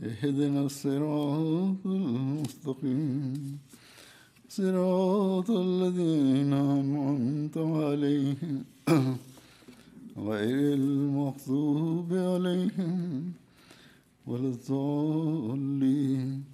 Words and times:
اهدنا 0.00 0.62
الصراط 0.62 1.86
المستقيم 1.86 3.58
صراط 4.48 5.50
الذين 5.50 6.52
أنعمت 6.52 7.56
عليهم 7.58 8.64
غير 10.30 10.74
المغضوب 10.74 12.12
عليهم 12.12 13.32
ولا 14.26 14.48
الضالين 14.48 16.44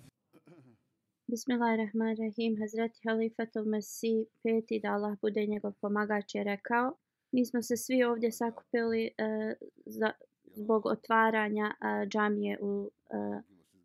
Bismillahirrahmanirrahim. 1.29 2.55
Hazreti 2.61 3.01
Halifatul 3.09 3.67
Mesih, 3.67 4.27
peti 4.43 4.79
da 4.79 4.95
Allah 4.95 5.17
bude 5.21 5.47
njegov 5.47 5.73
pomagač 5.81 6.35
je 6.35 6.45
rekao. 6.45 6.93
Mi 7.33 7.45
smo 7.47 7.63
se 7.63 7.77
svi 7.77 8.05
ovdje 8.05 8.33
sakupili 8.33 9.11
uh, 9.11 9.53
za, 9.87 10.13
zbog 10.54 10.86
otvaranja 10.86 11.66
uh, 11.66 12.08
džamije 12.08 12.58
u 12.62 12.80
uh, 12.80 12.90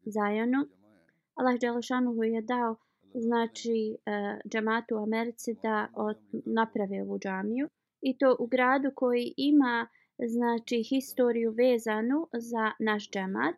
Zajanu. 0.05 0.67
Allah 1.35 1.61
Đelešanuhu 1.61 2.25
je 2.25 2.43
dao 2.43 2.77
znači 3.15 3.97
uh, 3.97 4.51
džamatu 4.51 4.95
u 4.97 5.03
Americi 5.03 5.57
da 5.63 5.89
od, 5.95 6.17
naprave 6.33 7.03
ovu 7.03 7.19
džamiju. 7.19 7.69
I 8.01 8.19
to 8.19 8.37
u 8.39 8.47
gradu 8.47 8.91
koji 8.95 9.35
ima 9.37 9.89
znači 10.19 10.83
historiju 10.83 11.51
vezanu 11.51 12.29
za 12.33 12.73
naš 12.79 13.11
džemat. 13.11 13.57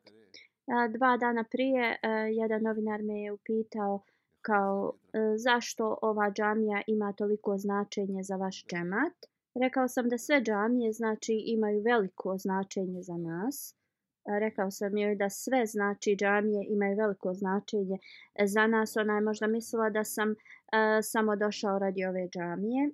dva 0.91 1.17
dana 1.17 1.45
prije 1.51 1.97
jedan 2.31 2.63
novinar 2.63 3.03
me 3.03 3.21
je 3.23 3.33
upitao 3.33 4.03
kao 4.43 4.93
e, 4.93 5.19
zašto 5.37 5.99
ova 6.03 6.31
džamija 6.31 6.83
ima 6.87 7.13
toliko 7.13 7.59
značenje 7.59 8.23
za 8.23 8.37
vaš 8.37 8.65
džemat. 8.67 9.17
Rekao 9.61 9.89
sam 9.89 10.09
da 10.09 10.19
sve 10.19 10.43
džamije 10.43 10.93
znači 10.93 11.43
imaju 11.47 11.83
veliko 11.83 12.39
značenje 12.39 13.03
za 13.03 13.17
nas. 13.17 13.75
E, 14.27 14.39
rekao 14.41 14.71
sam 14.71 14.97
joj 14.97 15.17
da 15.17 15.31
sve 15.31 15.67
znači 15.67 16.17
džamije 16.17 16.67
imaju 16.69 16.97
veliko 16.97 17.35
značenje 17.35 17.99
za 18.45 18.67
nas. 18.67 18.97
Ona 18.97 19.15
je 19.15 19.21
možda 19.21 19.47
mislila 19.47 19.91
da 19.91 20.05
sam 20.05 20.31
uh, 20.31 20.37
samo 21.03 21.37
došao 21.37 21.79
radi 21.79 22.05
ove 22.05 22.29
džamije. 22.29 22.87
Uh, 22.89 22.93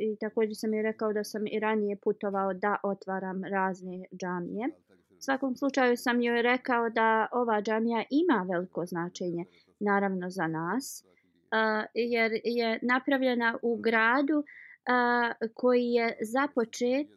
I 0.00 0.16
također 0.20 0.56
sam 0.56 0.74
joj 0.74 0.82
rekao 0.82 1.12
da 1.12 1.24
sam 1.24 1.46
i 1.46 1.60
ranije 1.60 1.96
putovao 1.96 2.54
da 2.54 2.76
otvaram 2.82 3.44
razne 3.44 4.04
džamije. 4.20 4.68
U 5.10 5.20
svakom 5.20 5.56
slučaju 5.56 5.96
sam 5.96 6.20
joj 6.20 6.42
rekao 6.42 6.90
da 6.90 7.28
ova 7.32 7.62
džamija 7.62 8.04
ima 8.10 8.46
veliko 8.52 8.86
značenje, 8.86 9.44
naravno 9.80 10.30
za 10.30 10.46
nas, 10.46 11.04
uh, 11.04 11.84
jer 11.94 12.32
je 12.44 12.78
napravljena 12.82 13.58
u 13.62 13.76
gradu 13.76 14.38
uh, 14.38 14.44
a, 14.88 15.32
koji 15.54 15.84
je 15.84 16.16
započet 16.20 17.10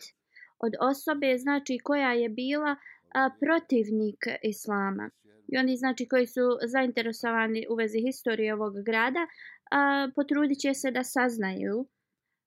od 0.60 0.74
osobe 0.80 1.38
znači 1.38 1.78
koja 1.84 2.14
je 2.14 2.30
bila 2.30 2.76
a, 3.16 3.30
protivnik 3.40 4.26
islama. 4.44 5.10
I 5.48 5.58
oni 5.58 5.78
znači 5.78 6.08
koji 6.08 6.28
su 6.28 6.42
zainteresovani 6.68 7.66
u 7.70 7.76
vezi 7.76 8.00
historije 8.02 8.54
ovog 8.54 8.74
grada, 8.86 9.28
a, 9.72 10.10
potrudit 10.16 10.60
će 10.60 10.74
se 10.74 10.92
da 10.92 11.04
saznaju. 11.04 11.88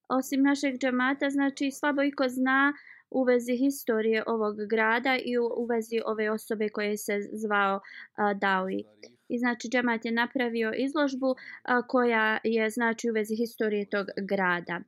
Osim 0.09 0.43
našeg 0.43 0.79
džamata, 0.79 1.31
znači 1.31 1.71
slabo 1.71 2.03
iko 2.03 2.29
zna 2.29 2.73
u 3.11 3.23
vezi 3.25 3.57
historije 3.57 4.23
ovog 4.27 4.57
grada 4.71 5.17
i 5.25 5.39
u, 5.39 5.45
u 5.57 5.65
vezi 5.67 6.01
ove 6.07 6.31
osobe 6.31 6.69
koje 6.69 6.97
se 6.97 7.21
zvao 7.33 7.81
a, 8.15 8.35
Dawi. 8.35 8.83
I 9.29 9.39
znači 9.39 9.69
džemat 9.69 10.05
je 10.05 10.13
napravio 10.13 10.73
izložbu 10.77 11.35
a, 11.63 11.83
koja 11.83 12.39
je 12.45 12.71
znači 12.71 13.11
u 13.11 13.13
vezi 13.13 13.37
historije 13.37 13.89
tog 13.91 14.07
grada 14.29 14.81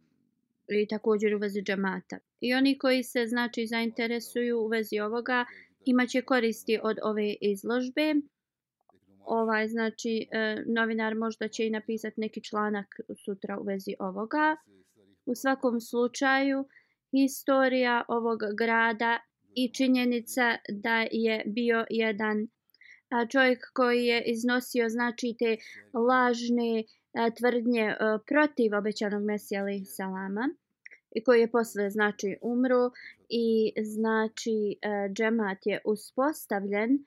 i 0.69 0.87
također 0.89 1.35
u 1.35 1.39
vezi 1.39 1.63
džamata. 1.63 2.19
I 2.41 2.55
oni 2.55 2.79
koji 2.79 3.03
se 3.03 3.27
znači 3.27 3.67
zainteresuju 3.67 4.59
u 4.59 4.69
vezi 4.69 5.01
ovoga 5.01 5.45
imaće 5.85 6.23
koristi 6.23 6.79
od 6.83 6.97
ove 7.03 7.35
izložbe. 7.41 8.15
Ovaj 9.25 9.69
znači 9.69 10.27
e, 10.31 10.63
novinar 10.67 11.15
možda 11.15 11.49
će 11.49 11.67
i 11.67 11.71
napisati 11.71 12.21
neki 12.21 12.45
članak 12.45 12.87
sutra 13.25 13.59
u 13.61 13.65
vezi 13.65 13.95
ovoga. 13.99 14.57
U 15.27 15.35
svakom 15.35 15.81
slučaju 15.81 16.65
historija 17.13 18.05
ovog 18.09 18.39
grada 18.59 19.19
i 19.55 19.73
činjenica 19.75 20.57
da 20.69 21.07
je 21.13 21.43
bio 21.47 21.87
jedan 21.91 22.49
čovjek 23.33 23.59
koji 23.75 24.05
je 24.05 24.23
iznosio 24.27 24.89
znači 24.89 25.37
te 25.39 25.57
lažne 26.09 26.85
E, 27.15 27.31
tvrdnje 27.35 27.83
e, 27.83 27.97
protiv 28.27 28.75
obećanog 28.75 29.23
Mesija 29.23 29.61
alaih 29.61 29.83
salama 29.87 30.49
i 31.11 31.25
koji 31.25 31.41
je 31.41 31.51
posle 31.51 31.91
znači 31.91 32.37
umru 32.43 32.91
i 33.29 33.73
znači 33.83 34.77
e, 34.83 35.09
džemat 35.13 35.67
je 35.67 35.81
uspostavljen 35.85 37.05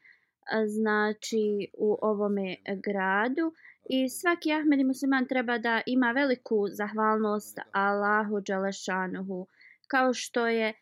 znači 0.67 1.67
u 1.77 1.97
ovome 2.01 2.55
gradu. 2.83 3.53
I 3.89 4.09
svaki 4.09 4.51
Ahmed 4.53 4.85
musliman 4.85 5.27
treba 5.27 5.57
da 5.57 5.81
ima 5.85 6.11
veliku 6.11 6.67
zahvalnost 6.71 7.59
Allahu 7.71 8.39
Đelešanuhu 8.39 9.47
kao 9.87 10.13
što 10.13 10.47
je 10.47 10.73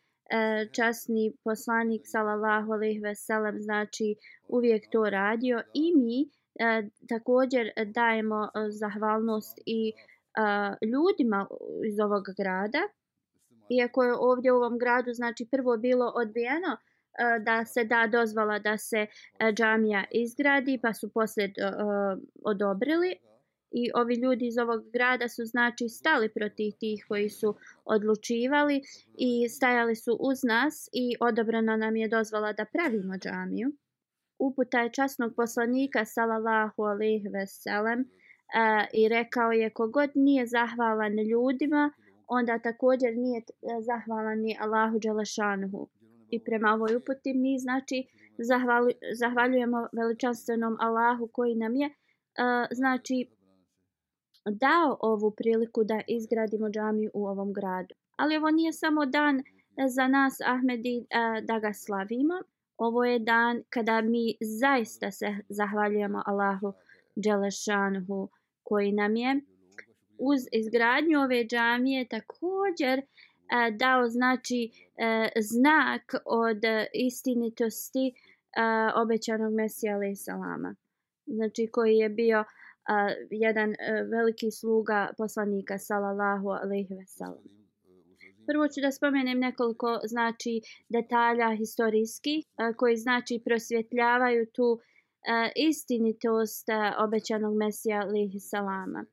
časni 0.72 1.32
poslanik 1.44 2.02
sallallahu 2.04 2.72
alejhi 2.72 3.00
ve 3.00 3.14
sellem 3.14 3.60
znači 3.60 4.14
uvijek 4.48 4.90
to 4.90 5.10
radio. 5.10 5.62
I 5.74 5.92
mi 5.96 6.30
E, 6.60 6.88
također 7.08 7.70
dajemo 7.86 8.44
e, 8.44 8.48
zahvalnost 8.70 9.58
i 9.66 9.92
e, 9.92 9.94
ljudima 10.86 11.46
iz 11.88 12.00
ovog 12.00 12.24
grada 12.38 12.82
iako 13.70 14.04
je 14.04 14.14
ovdje 14.14 14.52
u 14.52 14.56
ovom 14.56 14.78
gradu 14.78 15.12
znači 15.12 15.48
prvo 15.50 15.76
bilo 15.76 16.12
odbijeno 16.16 16.76
da 17.44 17.64
se 17.64 17.84
da 17.84 18.06
dozvala 18.06 18.58
da 18.58 18.78
se 18.78 19.06
džamija 19.52 20.04
izgradi 20.10 20.78
pa 20.82 20.94
su 20.94 21.12
poslije 21.12 21.52
odobrili 22.44 23.16
i 23.70 23.90
ovi 23.94 24.14
ljudi 24.14 24.46
iz 24.46 24.58
ovog 24.58 24.90
grada 24.92 25.28
su 25.28 25.44
znači 25.44 25.88
stali 25.88 26.28
protiv 26.28 26.72
tih 26.80 27.04
koji 27.08 27.28
su 27.28 27.54
odlučivali 27.84 28.82
i 29.18 29.48
stajali 29.48 29.96
su 29.96 30.16
uz 30.20 30.38
nas 30.44 30.88
i 30.92 31.16
odobrana 31.20 31.76
nam 31.76 31.96
je 31.96 32.08
dozvala 32.08 32.52
da 32.52 32.64
pravimo 32.64 33.14
džamiju. 33.18 33.72
Uputa 34.40 34.80
je 34.80 34.92
časnog 34.92 35.34
poslanika 35.36 36.04
sallallahu 36.04 36.82
alejhi 36.82 37.28
ve 37.28 37.46
sellem 37.46 38.04
i 38.92 39.08
rekao 39.08 39.52
je 39.52 39.70
kogod 39.70 40.10
nije 40.14 40.46
zahvalan 40.46 41.12
ljudima, 41.12 41.92
onda 42.30 42.58
također 42.58 43.16
nije 43.16 43.38
e, 43.40 43.44
zahvalan 43.80 44.38
ni 44.38 44.56
Allahu 44.60 44.98
dželešanuhu. 44.98 45.88
I 46.30 46.44
prema 46.44 46.68
ovoj 46.74 46.96
uputi 46.96 47.34
mi 47.34 47.58
znači 47.58 48.06
zahvaljujemo 49.20 49.88
veličanstvenom 49.92 50.76
Allahu 50.80 51.28
koji 51.32 51.54
nam 51.54 51.74
je 51.76 51.86
e, 51.86 51.92
znači 52.70 53.30
dao 54.50 54.98
ovu 55.00 55.30
priliku 55.30 55.84
da 55.84 56.00
izgradimo 56.08 56.68
džamiju 56.68 57.10
u 57.14 57.26
ovom 57.26 57.52
gradu. 57.52 57.94
Ali 58.16 58.36
ovo 58.36 58.50
nije 58.50 58.72
samo 58.72 59.06
dan 59.06 59.38
e, 59.38 59.42
za 59.88 60.08
nas 60.08 60.40
Ahmedi 60.46 61.06
da 61.42 61.58
ga 61.58 61.72
slavimo. 61.72 62.34
Ovo 62.80 63.04
je 63.04 63.18
dan 63.18 63.62
kada 63.70 64.00
mi 64.00 64.36
zaista 64.40 65.10
se 65.10 65.36
zahvaljujemo 65.48 66.22
Allahu 66.26 66.72
Đelešanhu 67.16 68.28
koji 68.62 68.92
nam 68.92 69.16
je 69.16 69.40
uz 70.18 70.40
izgradnju 70.52 71.20
ove 71.20 71.44
džamije 71.44 72.08
također 72.08 72.98
e, 72.98 73.04
dao 73.70 74.08
znači 74.08 74.70
e, 74.96 75.28
znak 75.40 76.14
od 76.24 76.62
istinitosti 76.94 78.06
e, 78.08 78.12
obećanog 79.02 79.54
Mesija 79.54 79.94
alaih 79.94 80.18
salama. 80.18 80.74
znači 81.26 81.68
koji 81.72 81.96
je 81.96 82.08
bio 82.08 82.38
e, 82.38 82.44
jedan 83.30 83.74
veliki 84.10 84.50
sluga 84.50 85.10
poslanika 85.18 85.78
sallallahu 85.78 86.48
alaihi 86.48 86.94
ve 86.94 87.06
sellem. 87.06 87.59
Prvo 88.50 88.68
ću 88.68 88.80
da 88.80 88.90
spomenem 88.92 89.38
nekoliko 89.38 90.00
znači 90.04 90.60
detalja 90.88 91.56
historijski 91.56 92.36
e, 92.38 92.42
koji 92.76 92.96
znači 92.96 93.42
prosvjetljavaju 93.44 94.46
tu 94.46 94.68
e, 94.78 94.80
istinitost 95.56 96.68
e, 96.68 96.72
obećanog 97.04 97.54
Mesija 97.56 98.00
alihi 98.00 98.40
salama. 98.40 99.04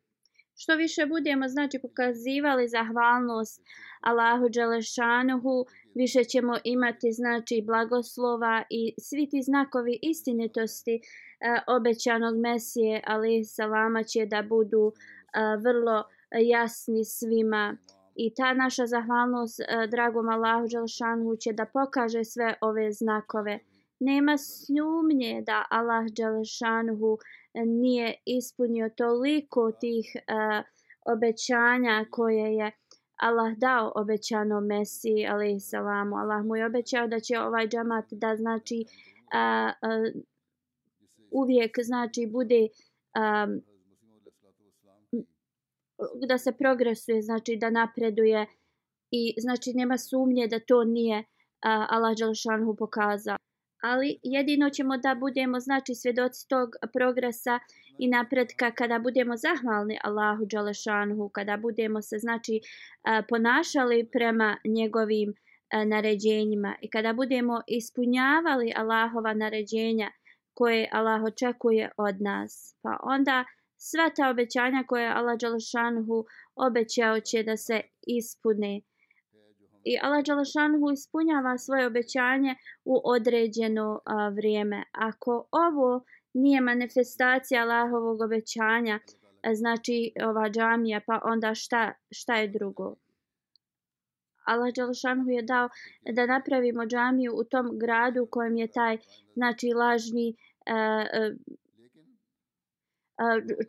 Što 0.55 0.75
više 0.75 1.05
budemo 1.05 1.47
znači 1.47 1.79
pokazivali 1.81 2.67
zahvalnost 2.67 3.61
Allahu 4.01 4.49
Đelešanuhu, 4.49 5.65
više 5.95 6.23
ćemo 6.23 6.53
imati 6.63 7.11
znači 7.11 7.63
blagoslova 7.65 8.63
i 8.69 8.93
svi 8.99 9.29
ti 9.29 9.41
znakovi 9.41 9.99
istinitosti 10.01 10.95
uh, 11.01 11.75
obećanog 11.75 12.35
Mesije 12.37 13.01
ali 13.05 13.43
salama 13.43 14.03
će 14.03 14.25
da 14.25 14.41
budu 14.41 14.93
vrlo 15.63 16.03
jasni 16.31 17.05
svima 17.05 17.77
i 18.17 18.33
ta 18.35 18.53
naša 18.53 18.85
zahvalnost 18.85 19.59
e, 19.59 19.87
dragom 19.91 20.29
Allahu 20.29 20.67
dželešanuhu 20.67 21.35
će 21.35 21.53
da 21.53 21.65
pokaže 21.65 22.23
sve 22.23 22.53
ove 22.61 22.91
znakove 22.91 23.59
nema 23.99 24.37
sumnje 24.37 25.43
da 25.45 25.65
Allah 25.69 26.05
dželešanuhu 26.05 27.17
e, 27.53 27.65
nije 27.65 28.13
ispunio 28.25 28.89
toliko 28.89 29.71
tih 29.71 30.15
uh, 30.15 30.65
obećanja 31.13 32.05
koje 32.11 32.55
je 32.55 32.71
Allah 33.15 33.57
dao 33.57 33.91
obećano 33.95 34.61
Mesiji 34.61 35.27
alaihissalamu. 35.27 36.15
Allah 36.15 36.45
mu 36.45 36.55
je 36.55 36.65
obećao 36.65 37.07
da 37.07 37.19
će 37.19 37.39
ovaj 37.39 37.67
džamat 37.67 38.05
da 38.11 38.35
znači 38.35 38.85
uh, 38.85 39.71
uh, 39.89 40.23
uvijek 41.31 41.77
znači 41.83 42.27
bude 42.31 42.67
um, 42.67 43.61
da 46.27 46.37
se 46.37 46.51
progresuje, 46.51 47.21
znači 47.21 47.57
da 47.61 47.69
napreduje 47.69 48.45
i 49.11 49.33
znači 49.37 49.73
nema 49.73 49.97
sumnje 49.97 50.47
da 50.47 50.59
to 50.59 50.83
nije 50.83 51.17
uh, 51.19 51.25
Allah 51.63 52.17
Đelšanhu 52.17 52.75
pokazao. 52.75 53.37
Ali 53.83 54.19
jedino 54.23 54.69
ćemo 54.69 54.97
da 54.97 55.15
budemo 55.15 55.59
znači 55.59 55.95
svjedoci 55.95 56.47
tog 56.47 56.69
progresa 56.93 57.59
i 57.99 58.07
napretka 58.07 58.71
kada 58.71 58.99
budemo 58.99 59.37
zahvalni 59.37 59.99
Allahu 60.03 60.45
Đelešanhu, 60.45 61.29
kada 61.29 61.57
budemo 61.57 62.01
se 62.01 62.17
znači 62.17 62.59
ponašali 63.29 64.09
prema 64.11 64.57
njegovim 64.65 65.33
naređenjima 65.85 66.75
i 66.81 66.89
kada 66.89 67.13
budemo 67.13 67.61
ispunjavali 67.67 68.73
Allahova 68.75 69.33
naređenja 69.33 70.11
koje 70.53 70.89
Allah 70.91 71.23
očekuje 71.23 71.91
od 71.97 72.21
nas. 72.21 72.75
Pa 72.81 72.97
onda 73.03 73.45
sva 73.77 74.09
ta 74.15 74.29
obećanja 74.29 74.83
koje 74.87 75.07
Allah 75.07 75.37
Đalašanhu 75.37 76.25
obećao 76.55 77.19
će 77.19 77.43
da 77.43 77.57
se 77.57 77.81
ispune 78.07 78.81
i 79.91 79.97
Allah 80.01 80.23
Đalašanhu 80.23 80.91
ispunjava 80.91 81.57
svoje 81.57 81.87
obećanje 81.87 82.55
u 82.85 83.01
određeno 83.03 84.01
a, 84.05 84.29
vrijeme. 84.29 84.83
Ako 84.91 85.47
ovo 85.51 86.03
nije 86.33 86.61
manifestacija 86.61 87.61
Allahovog 87.61 88.21
obećanja, 88.21 88.99
a, 89.41 89.55
znači 89.55 90.11
ova 90.29 90.49
džamija, 90.49 91.01
pa 91.07 91.19
onda 91.23 91.55
šta, 91.55 91.93
šta 92.11 92.35
je 92.35 92.47
drugo? 92.47 92.95
Allah 94.45 94.73
Đalšanhu 94.75 95.29
je 95.29 95.41
dao 95.41 95.69
da 96.11 96.25
napravimo 96.25 96.85
džamiju 96.85 97.31
u 97.35 97.43
tom 97.43 97.79
gradu 97.79 98.23
u 98.23 98.27
kojem 98.31 98.57
je 98.57 98.67
taj 98.67 98.97
znači 99.33 99.67
lažni 99.73 100.27
e, 100.29 100.73
e 100.73 101.35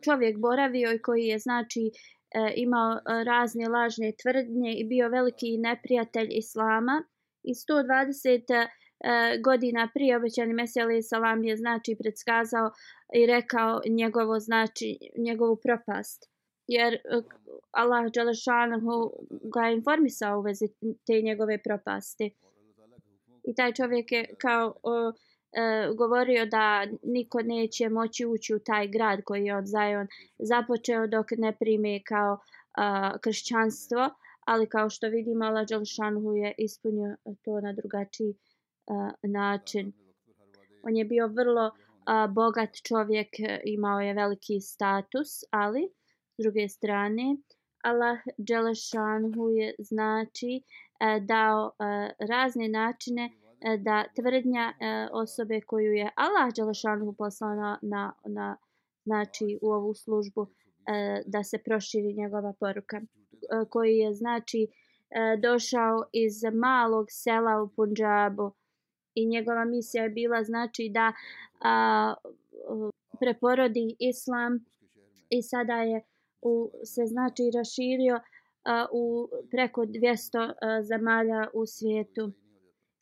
čovjek 0.05 0.37
boravio 0.37 0.93
i 0.93 1.01
koji 1.01 1.23
je 1.23 1.39
znači 1.39 1.91
e, 2.31 2.53
imao 2.55 2.93
e, 2.93 3.23
razne 3.23 3.69
lažne 3.69 4.11
tvrdnje 4.21 4.73
i 4.73 4.83
bio 4.83 5.09
veliki 5.09 5.57
neprijatelj 5.57 6.27
islama. 6.31 7.03
I 7.43 7.53
120 7.53 8.53
e, 8.53 8.67
godina 9.41 9.89
prije 9.93 10.17
obećani 10.17 10.53
Mesija 10.53 10.85
salam 11.01 11.43
je 11.43 11.57
znači 11.57 11.95
predskazao 11.99 12.71
i 13.13 13.25
rekao 13.25 13.81
njegovo 13.89 14.39
znači 14.39 14.97
njegovu 15.17 15.55
propast. 15.63 16.29
Jer 16.67 16.97
Allah 17.71 18.11
Đalešanahu 18.11 19.11
ga 19.53 19.61
je 19.61 19.75
informisao 19.75 20.39
u 20.39 20.41
vezi 20.41 20.67
te 21.07 21.21
njegove 21.21 21.57
propasti. 21.63 22.35
I 23.43 23.55
taj 23.55 23.73
čovjek 23.73 24.11
je 24.11 24.29
kao 24.41 24.67
uh, 24.67 25.13
e, 25.51 25.93
govorio 25.95 26.45
da 26.45 26.85
niko 27.03 27.41
neće 27.41 27.89
moći 27.89 28.25
ući 28.25 28.53
u 28.53 28.59
taj 28.59 28.87
grad 28.87 29.23
koji 29.23 29.45
je 29.45 29.57
od 29.57 29.65
Zion 29.65 30.07
započeo 30.39 31.07
dok 31.07 31.27
ne 31.37 31.55
prime 31.59 32.01
kao 32.03 32.33
e, 32.37 32.39
kršćanstvo, 33.21 34.09
ali 34.45 34.69
kao 34.69 34.89
što 34.89 35.07
vidimo 35.07 35.45
Allah 35.45 35.67
Đalšanhu 35.67 36.33
je 36.33 36.55
ispunio 36.57 37.15
to 37.43 37.61
na 37.61 37.73
drugačiji 37.73 38.29
e, 38.29 38.37
način. 39.27 39.93
On 40.83 40.95
je 40.95 41.05
bio 41.05 41.27
vrlo 41.27 41.67
e, 41.67 41.71
bogat 42.27 42.69
čovjek, 42.87 43.29
imao 43.63 43.99
je 43.99 44.13
veliki 44.13 44.61
status, 44.61 45.29
ali 45.51 45.89
s 46.37 46.43
druge 46.43 46.69
strane 46.69 47.37
Allah 47.83 48.19
Đalšanhu 48.37 49.49
je 49.49 49.75
znači 49.79 50.61
e, 50.99 51.19
dao 51.19 51.71
e, 51.79 52.11
razne 52.19 52.67
načine 52.67 53.29
E, 53.48 53.48
E, 53.61 53.77
da 53.77 54.05
tvrdnja 54.15 54.73
e, 54.79 55.07
osobe 55.11 55.61
koju 55.61 55.93
je 55.93 56.11
Allah 56.15 56.53
Đelešanu 56.55 57.13
poslao 57.13 57.55
na, 57.55 57.79
na, 57.81 58.13
na, 58.25 58.57
znači 59.03 59.59
u 59.61 59.71
ovu 59.71 59.93
službu 59.93 60.47
e, 60.47 61.21
da 61.25 61.43
se 61.43 61.57
proširi 61.57 62.13
njegova 62.13 62.53
poruka 62.59 62.97
e, 62.97 63.05
koji 63.69 63.97
je 63.97 64.13
znači 64.13 64.67
e, 64.67 65.37
došao 65.37 66.03
iz 66.13 66.43
malog 66.53 67.05
sela 67.09 67.61
u 67.63 67.67
Punjabu. 67.67 68.51
I 69.15 69.25
njegova 69.25 69.65
misija 69.65 70.03
je 70.03 70.09
bila 70.09 70.43
znači 70.43 70.89
da 70.93 71.13
a, 71.61 72.13
preporodi 73.19 73.95
islam 73.99 74.65
i 75.29 75.41
sada 75.41 75.81
je 75.81 76.01
u, 76.41 76.71
se 76.83 77.01
znači 77.05 77.43
raširio 77.55 78.19
a, 78.63 78.85
u 78.91 79.29
preko 79.51 79.81
200 79.81 80.53
a, 80.61 80.83
zemalja 80.83 81.47
u 81.53 81.65
svijetu 81.65 82.31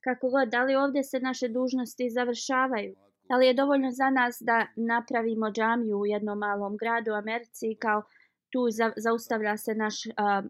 kako 0.07 0.29
god, 0.29 0.49
da 0.49 0.63
li 0.63 0.75
ovdje 0.75 1.03
se 1.03 1.19
naše 1.19 1.47
dužnosti 1.47 2.09
završavaju? 2.09 2.95
Da 3.29 3.35
li 3.37 3.47
je 3.47 3.53
dovoljno 3.53 3.91
za 3.91 4.09
nas 4.09 4.37
da 4.41 4.67
napravimo 4.75 5.47
džamiju 5.51 5.97
u 5.99 6.05
jednom 6.05 6.37
malom 6.39 6.77
gradu 6.81 7.11
u 7.11 7.19
Americi 7.23 7.75
kao 7.79 8.03
tu 8.51 8.61
za, 8.77 8.91
zaustavlja 8.97 9.57
se 9.57 9.73
naš 9.75 9.95
a, 10.05 10.41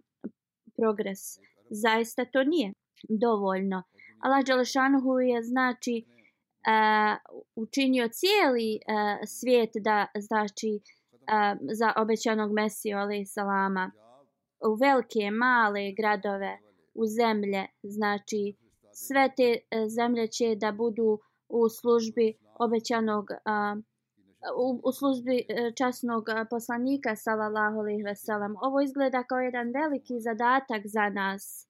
progres? 0.77 1.22
Zaista 1.70 2.25
to 2.25 2.43
nije 2.43 2.74
dovoljno. 3.10 3.84
Allah 4.20 4.46
Đelešanuhu 4.46 5.20
je 5.20 5.43
znači 5.43 5.96
a, 6.67 7.17
učinio 7.55 8.08
cijeli 8.08 8.79
a, 8.88 9.17
svijet 9.25 9.72
da 9.88 10.08
znači 10.27 10.72
a, 11.27 11.55
za 11.79 11.93
obećanog 11.98 12.51
Mesiju 12.53 12.98
ali 12.98 13.25
salama 13.25 13.91
u 14.70 14.75
velike 14.84 15.31
male 15.31 15.91
gradove 15.98 16.58
u 16.93 17.05
zemlje 17.05 17.65
znači 17.84 18.66
sve 19.06 19.30
te 19.38 19.50
e, 19.54 19.89
zemlje 19.89 20.27
će 20.27 20.56
da 20.56 20.72
budu 20.72 21.20
u 21.50 21.70
službi 21.70 22.34
obećanog 22.60 23.25
a, 23.46 23.75
u, 24.58 24.82
u 24.84 24.92
službi 24.92 25.38
e, 25.38 25.72
časnog 25.77 26.25
poslanika 26.50 27.16
sallallahu 27.16 27.80
alejhi 27.80 28.04
ve 28.04 28.16
sellem 28.16 28.56
ovo 28.62 28.82
izgleda 28.82 29.24
kao 29.24 29.39
jedan 29.39 29.72
veliki 29.72 30.20
zadatak 30.20 30.82
za 30.86 31.10
nas. 31.10 31.68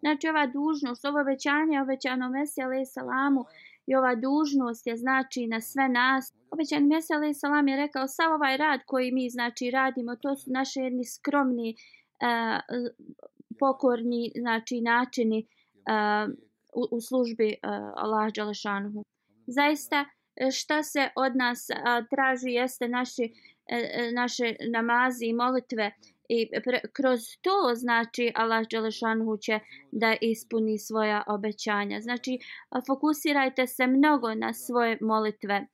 Znači 0.00 0.28
ova 0.28 0.46
dužnost 0.46 1.04
ovo 1.04 1.20
obećanje 1.20 1.82
obećano 1.82 2.28
mesiju 2.28 2.64
alejhi 2.64 2.86
salamu 2.86 3.44
i 3.86 3.96
ova 3.96 4.14
dužnost 4.14 4.86
je 4.86 4.96
znači 4.96 5.46
na 5.46 5.60
sve 5.60 5.88
nas. 5.88 6.34
Obećan 6.50 6.86
mesiju 6.86 7.16
alejhi 7.16 7.34
salam 7.34 7.68
je 7.68 7.76
rekao 7.76 8.08
sav 8.08 8.32
ovaj 8.32 8.56
rad 8.56 8.80
koji 8.86 9.12
mi 9.12 9.30
znači 9.30 9.70
radimo 9.70 10.16
to 10.16 10.36
su 10.36 10.50
naše 10.50 10.80
jedni 10.80 11.04
skromni 11.04 11.70
e, 11.70 11.74
a, 12.20 12.60
pokorni 13.60 14.32
znači 14.36 14.80
načini 14.80 15.46
u, 16.76 16.96
u 16.96 17.00
službi 17.00 17.48
uh, 17.48 17.70
Allah 17.94 18.32
Đalešanuhu. 18.32 19.04
Zaista 19.46 20.04
e, 20.36 20.50
šta 20.50 20.82
se 20.82 21.08
od 21.16 21.36
nas 21.36 21.68
uh, 21.70 22.06
traži 22.10 22.50
jeste 22.50 22.88
naši, 22.88 23.32
uh, 23.32 24.14
naše 24.14 24.54
namazi 24.72 25.26
i 25.26 25.32
molitve 25.32 25.92
i 26.28 26.48
pre, 26.64 26.80
kroz 26.92 27.20
to 27.40 27.74
znači 27.74 28.32
Allah 28.34 28.66
Đelešanhu 28.70 29.36
će 29.36 29.60
da 29.92 30.16
ispuni 30.20 30.78
svoja 30.78 31.22
obećanja. 31.26 32.00
Znači 32.00 32.38
fokusirajte 32.86 33.66
se 33.66 33.86
mnogo 33.86 34.34
na 34.34 34.52
svoje 34.52 34.98
molitve. 35.00 35.66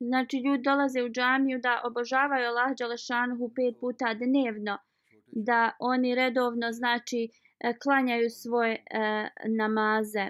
Znači 0.00 0.36
ljudi 0.36 0.62
dolaze 0.62 1.02
u 1.02 1.08
džamiju 1.08 1.58
da 1.62 1.80
obožavaju 1.84 2.48
Allah 2.48 2.76
Đelešanhu 2.78 3.52
pet 3.56 3.80
puta 3.80 4.14
dnevno. 4.14 4.78
Da 5.26 5.70
oni 5.80 6.14
redovno 6.14 6.72
znači 6.72 7.28
uh, 7.30 7.43
E, 7.64 7.74
klanjaju 7.82 8.30
svoje 8.30 8.74
e, 8.74 9.28
namaze. 9.48 10.26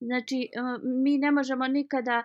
Znači, 0.00 0.48
e, 0.52 0.60
mi 0.82 1.18
ne 1.18 1.30
možemo 1.30 1.66
nikada 1.68 2.24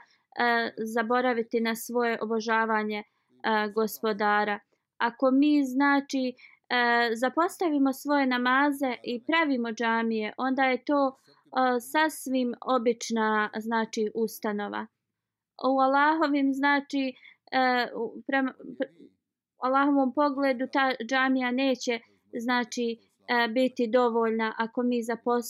zaboraviti 0.78 1.60
na 1.60 1.76
svoje 1.76 2.18
obožavanje 2.22 3.04
gospodara. 3.76 4.60
Ako 4.98 5.32
mi 5.32 5.64
znači 5.64 6.34
zapostavimo 7.14 7.94
svoje 7.94 8.28
namaze 8.28 8.96
i 9.04 9.24
pravimo 9.24 9.72
džamije, 9.72 10.34
onda 10.38 10.64
je 10.64 10.84
to 10.86 11.18
sasvim 11.92 12.54
obična 12.62 13.50
znači 13.60 14.12
ustanova. 14.16 14.88
U 15.64 15.80
Allahovim 15.80 16.54
znači 16.54 17.14
prema 18.28 18.54
Allahovom 19.58 20.14
pogledu 20.14 20.68
ta 20.74 20.94
džamija 21.10 21.52
neće 21.52 22.00
znači 22.40 22.98
e, 23.28 23.48
biti 23.48 23.88
dovoljna 23.88 24.54
ako 24.58 24.84
mi 24.84 25.04
zapos, 25.04 25.46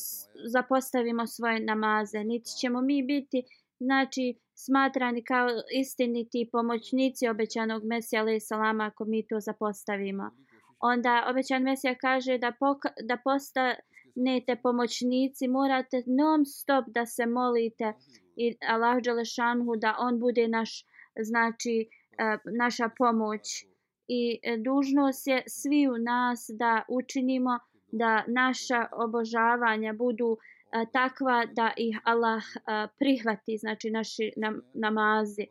zapostavimo 0.52 1.28
svoje 1.28 1.60
namaze. 1.60 2.24
Niti 2.24 2.50
ćemo 2.62 2.82
mi 2.82 3.04
biti 3.04 3.44
znači 3.80 4.36
smatrani 4.56 5.24
kao 5.24 5.48
istiniti 5.82 6.50
pomoćnici 6.52 7.28
obećanog 7.28 7.84
Mesija 7.84 8.22
alaih 8.22 8.44
salama 8.44 8.84
ako 8.84 9.06
mi 9.06 9.28
to 9.28 9.40
zapostavimo. 9.40 10.32
Onda 10.80 11.26
obećan 11.30 11.64
Mesija 11.64 11.96
kaže 11.96 12.38
da, 12.38 12.52
poka, 12.60 12.90
da 13.04 13.18
postanete 13.24 14.56
pomoćnici, 14.64 15.48
morate 15.48 16.04
non 16.06 16.46
stop 16.46 16.86
da 16.88 17.06
se 17.06 17.26
molite 17.26 17.94
i 18.36 18.56
Allah 18.68 19.02
Đelešanhu 19.04 19.76
da 19.76 19.96
on 20.00 20.20
bude 20.20 20.48
naš, 20.48 20.86
znači, 21.22 21.90
e, 22.18 22.38
naša 22.58 22.90
pomoć. 22.98 23.71
I 24.14 24.40
e, 24.44 24.58
dužnost 24.58 25.28
je 25.28 25.44
svi 25.48 25.88
u 25.90 25.98
nas 25.98 26.50
da 26.60 26.82
učinimo 26.90 27.60
da 27.92 28.24
naša 28.28 28.88
obožavanja 28.92 29.94
budu 29.94 30.38
e, 30.38 30.86
takva 30.94 31.46
da 31.46 31.72
ih 31.78 32.00
Allah 32.04 32.44
e, 32.44 32.88
prihvati, 33.00 33.58
znači 33.58 33.92
naši 33.92 34.32
namazi. 34.74 35.46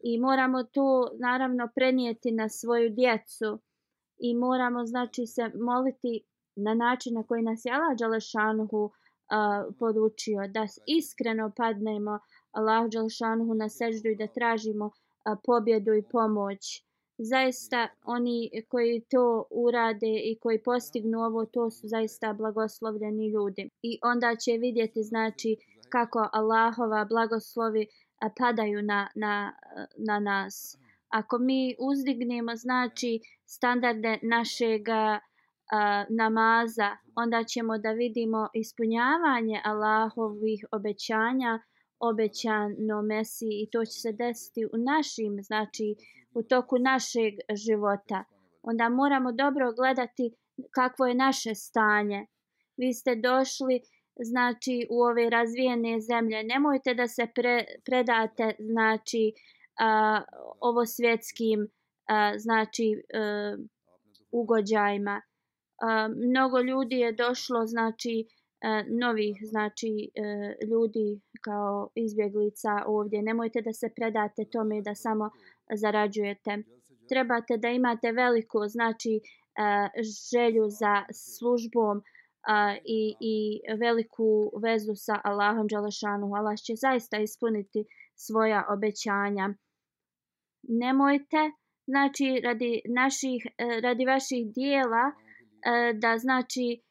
I 0.00 0.18
moramo 0.20 0.62
to 0.62 1.10
naravno 1.20 1.68
prenijeti 1.74 2.32
na 2.32 2.48
svoju 2.48 2.90
djecu 2.90 3.58
i 4.18 4.34
moramo 4.34 4.86
znači 4.86 5.26
se 5.26 5.50
moliti 5.54 6.24
na 6.56 6.74
način 6.74 7.14
na 7.14 7.22
koji 7.22 7.42
nas 7.42 7.64
je 7.64 7.72
Allah 7.72 7.96
Đalešanuhu 7.98 8.90
podučio 9.78 10.48
da 10.48 10.66
iskreno 10.86 11.52
padnemo 11.56 12.18
Allah 12.52 12.90
Đalešanuhu 12.90 13.54
na 13.54 13.68
seždu 13.68 14.08
i 14.08 14.16
da 14.16 14.26
tražimo 14.26 14.90
pobjedu 15.46 15.92
i 15.94 16.02
pomoć 16.12 16.85
zaista 17.18 17.88
oni 18.04 18.50
koji 18.68 19.02
to 19.10 19.44
urade 19.50 20.20
i 20.24 20.38
koji 20.40 20.62
postignu 20.62 21.18
ovo 21.18 21.46
to 21.46 21.70
su 21.70 21.88
zaista 21.88 22.32
blagoslovljeni 22.32 23.28
ljudi. 23.28 23.70
I 23.82 23.98
onda 24.02 24.36
će 24.36 24.52
vidjeti 24.52 25.02
znači 25.02 25.56
kako 25.88 26.28
Allahova 26.32 27.04
blagoslovi 27.04 27.86
padaju 28.38 28.82
na, 28.82 29.08
na, 29.14 29.52
na 29.96 30.18
nas. 30.18 30.78
Ako 31.08 31.38
mi 31.38 31.76
uzdignemo 31.78 32.56
znači 32.56 33.20
standarde 33.46 34.18
našeg 34.22 34.82
namaza 36.08 36.96
onda 37.14 37.44
ćemo 37.44 37.78
da 37.78 37.90
vidimo 37.92 38.48
ispunjavanje 38.54 39.60
Allahovih 39.64 40.64
obećanja 40.72 41.60
obećano 41.98 43.02
Mesiji. 43.02 43.62
I 43.62 43.70
to 43.70 43.84
će 43.84 44.00
se 44.00 44.12
desiti 44.12 44.64
u 44.64 44.76
našim 44.76 45.42
znači 45.42 45.94
u 46.38 46.42
toku 46.42 46.78
našeg 46.78 47.34
života. 47.64 48.24
Onda 48.62 48.88
moramo 48.88 49.32
dobro 49.32 49.72
gledati 49.72 50.34
kakvo 50.74 51.06
je 51.06 51.14
naše 51.14 51.54
stanje. 51.54 52.26
Vi 52.76 52.92
ste 52.92 53.14
došli 53.14 53.80
znači 54.20 54.86
u 54.90 55.02
ove 55.02 55.30
razvijene 55.30 56.00
zemlje. 56.00 56.44
Nemojte 56.44 56.94
da 56.94 57.06
se 57.08 57.26
pre, 57.34 57.64
predate 57.84 58.54
znači 58.58 59.32
a, 59.80 60.22
ovo 60.60 60.86
svjetskim 60.86 61.68
a, 62.08 62.32
znači 62.38 63.02
a, 63.14 63.56
ugođajima. 64.30 65.22
A, 65.82 66.08
mnogo 66.08 66.60
ljudi 66.60 66.96
je 66.96 67.12
došlo 67.12 67.66
znači 67.66 68.26
a, 68.62 68.82
novih 69.00 69.36
znači 69.42 70.10
a, 70.18 70.64
ljudi 70.70 71.20
kao 71.40 71.88
izbjeglica 71.94 72.82
ovdje. 72.86 73.22
Nemojte 73.22 73.60
da 73.60 73.72
se 73.72 73.88
predate 73.96 74.44
tome 74.52 74.82
da 74.82 74.94
samo 74.94 75.30
zarađujete. 75.74 76.62
Trebate 77.08 77.56
da 77.56 77.68
imate 77.68 78.12
veliku 78.12 78.58
znači 78.68 79.20
e, 79.20 79.20
želju 80.30 80.68
za 80.68 81.04
službom 81.12 82.02
i, 82.84 83.14
i 83.20 83.60
veliku 83.78 84.50
vezu 84.62 84.94
sa 84.94 85.20
Allahom 85.24 85.66
Đalešanu. 85.66 86.34
Allah 86.34 86.58
će 86.58 86.74
zaista 86.76 87.18
ispuniti 87.18 87.84
svoja 88.14 88.64
obećanja. 88.68 89.54
Nemojte 90.62 91.50
znači 91.86 92.40
radi 92.44 92.82
naših 92.88 93.46
e, 93.46 93.80
radi 93.80 94.04
vaših 94.04 94.52
dijela 94.54 95.04
e, 95.10 95.92
da 95.92 96.18
znači 96.18 96.82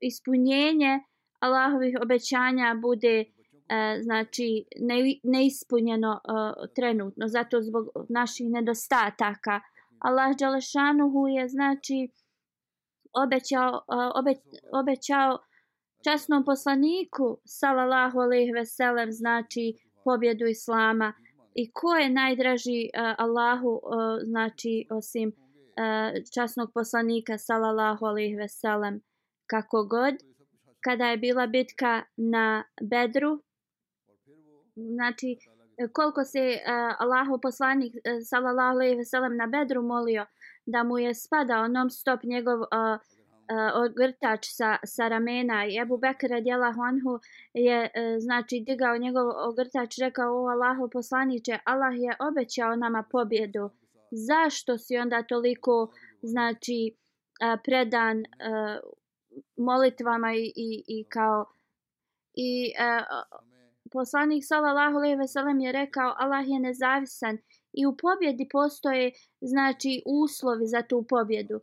ispunjenje 0.00 1.00
Allahovih 1.40 1.94
obećanja 2.02 2.74
bude 2.82 3.16
e, 3.18 3.26
znači 4.02 4.64
ne, 4.80 4.96
neispunjeno 5.22 6.12
e, 6.12 6.20
trenutno 6.76 7.28
zato 7.28 7.62
zbog 7.62 7.84
naših 8.08 8.46
nedostataka. 8.50 9.60
Allah 9.98 10.36
Đalešanuhu 10.36 11.28
je 11.28 11.48
znači 11.48 12.08
obećao 13.24 13.72
e, 13.74 13.80
obe, 14.14 14.34
obećao 14.72 15.38
časnom 16.04 16.44
poslaniku 16.44 17.40
sallallahu 17.44 18.18
alejhi 18.18 18.52
ve 18.52 18.66
sellem 18.66 19.12
znači 19.12 19.74
pobjedu 20.04 20.46
islama. 20.46 21.12
I 21.54 21.72
ko 21.72 21.94
je 21.94 22.10
najdraži 22.10 22.80
uh, 22.82 23.14
Allahu 23.18 23.68
uh, 23.68 23.80
znači 24.22 24.86
osim 24.90 25.28
uh, 25.28 25.34
časnog 26.34 26.70
poslanika 26.74 27.38
sallallahu 27.38 28.06
alejhi 28.06 28.34
ve 28.34 28.48
sellem 28.48 29.00
kako 29.46 29.84
god 29.84 30.14
kada 30.84 31.06
je 31.06 31.16
bila 31.16 31.46
bitka 31.46 32.02
na 32.16 32.64
Bedru. 32.82 33.42
Znači 34.76 35.36
koliko 35.92 36.24
se 36.24 36.38
uh, 36.38 36.94
Allahu 36.98 37.40
poslanik 37.42 37.94
uh, 37.94 38.00
sallallahu 38.24 38.76
alejhi 38.76 38.96
ve 38.96 39.04
sellem 39.04 39.36
na 39.36 39.46
Bedru 39.46 39.82
molio 39.82 40.26
da 40.66 40.82
mu 40.82 40.98
je 40.98 41.14
spadao 41.14 41.68
non 41.68 41.90
stop 41.90 42.20
njegov 42.22 42.60
uh, 42.60 42.66
uh, 43.50 43.84
ogrtač 43.84 44.46
sa, 44.46 44.78
sa 44.84 45.08
ramena. 45.08 45.66
I 45.66 45.78
Ebu 45.82 45.98
Bekr 45.98 46.28
radijallahu 46.30 46.80
anhu 46.82 47.18
je 47.54 47.82
uh, 47.82 47.90
znači 48.18 48.62
digao 48.66 48.98
njegov 48.98 49.26
ogrtač 49.48 49.98
rekao 49.98 50.42
o 50.42 50.48
Allahu 50.48 50.90
poslanice 50.92 51.58
Allah 51.64 51.94
je 51.94 52.16
obećao 52.28 52.76
nama 52.76 53.04
pobjedu. 53.10 53.70
Zašto 54.10 54.78
si 54.78 54.96
onda 54.98 55.22
toliko 55.22 55.92
znači 56.22 56.94
uh, 56.94 57.60
predan 57.64 58.18
uh, 58.18 58.99
molitvama 59.56 60.34
i, 60.34 60.52
i, 60.56 60.84
i 60.86 61.04
kao 61.08 61.46
i 62.34 62.72
e, 62.78 63.04
poslanik 63.92 64.44
sallallahu 64.44 64.96
alejhi 64.96 65.16
ve 65.16 65.28
sellem 65.28 65.60
je 65.60 65.72
rekao 65.72 66.14
Allah 66.18 66.48
je 66.48 66.60
nezavisan 66.60 67.38
i 67.72 67.86
u 67.86 67.96
pobjedi 67.96 68.48
postoje 68.52 69.12
znači 69.40 70.02
uslovi 70.06 70.66
za 70.66 70.82
tu 70.82 71.04
pobjedu. 71.08 71.60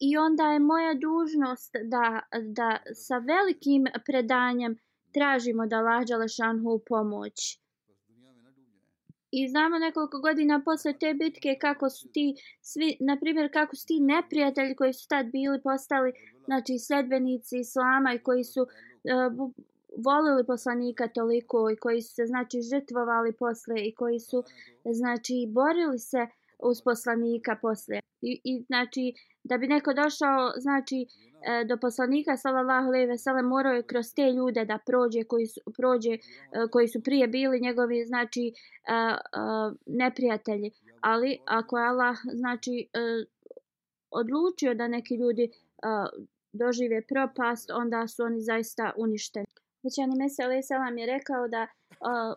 I 0.00 0.16
onda 0.16 0.52
je 0.52 0.58
moja 0.58 0.94
dužnost 0.94 1.72
da, 1.84 2.20
da 2.42 2.78
sa 2.94 3.18
velikim 3.18 3.86
predanjem 4.06 4.76
tražimo 5.12 5.66
da 5.66 5.76
Allah 5.76 6.06
Đalešanhu 6.06 6.80
pomoć. 6.86 7.59
I 9.30 9.48
znamo 9.48 9.78
nekoliko 9.78 10.18
godina 10.18 10.62
posle 10.64 10.92
te 10.92 11.14
bitke 11.14 11.56
kako 11.60 11.90
su 11.90 12.08
ti 12.12 12.34
svi, 12.60 12.96
na 13.00 13.16
primjer 13.20 13.52
kako 13.52 13.76
su 13.76 13.86
ti 13.86 14.00
neprijatelji 14.00 14.74
koji 14.74 14.92
su 14.92 15.08
tad 15.08 15.26
bili 15.26 15.62
postali 15.62 16.12
znači 16.44 16.78
sledbenici 16.78 17.58
islama 17.58 18.14
i 18.14 18.18
koji 18.18 18.44
su 18.44 18.62
uh, 18.62 19.50
volili 19.96 20.46
poslanika 20.46 21.08
toliko 21.08 21.70
i 21.70 21.76
koji 21.76 22.02
su 22.02 22.14
se 22.14 22.26
znači 22.26 22.58
žrtvovali 22.62 23.32
posle 23.32 23.76
i 23.86 23.94
koji 23.94 24.20
su 24.20 24.44
znači 24.84 25.46
borili 25.48 25.98
se 25.98 26.26
uz 26.58 26.82
poslanika 26.82 27.58
posle 27.62 28.00
i, 28.22 28.40
i 28.44 28.62
znači 28.66 29.12
da 29.44 29.58
bi 29.58 29.66
neko 29.66 29.94
došao 29.94 30.52
znači 30.56 31.06
E, 31.42 31.64
do 31.64 31.76
poslanika 31.76 32.36
sallallahu 32.36 32.88
alejhi 32.88 33.06
ve 33.06 33.18
sellem 33.18 33.46
morao 33.46 33.72
je 33.72 33.82
kroz 33.82 34.14
te 34.14 34.32
ljude 34.32 34.64
da 34.64 34.78
prođe 34.86 35.24
koji 35.24 35.46
su 35.46 35.60
prođe 35.76 36.12
e, 36.12 36.18
koji 36.70 36.88
su 36.88 37.02
prije 37.02 37.28
bili 37.28 37.60
njegovi 37.60 38.04
znači 38.06 38.46
e, 38.46 38.52
neprijatelji. 39.86 40.70
Ali 41.00 41.38
ako 41.46 41.78
je 41.78 41.86
Allah 41.86 42.16
znači 42.34 42.88
odlučio 44.10 44.74
da 44.74 44.88
neki 44.88 45.14
ljudi 45.14 45.50
dožive 46.52 47.02
propast 47.02 47.70
onda 47.70 48.08
su 48.08 48.22
oni 48.22 48.40
zaista 48.40 48.92
uništeni. 48.96 49.46
Većani 49.82 50.14
Mesija 50.18 50.46
alaih 50.46 50.64
selam 50.64 50.98
je 50.98 51.06
rekao 51.06 51.48
da 51.48 51.66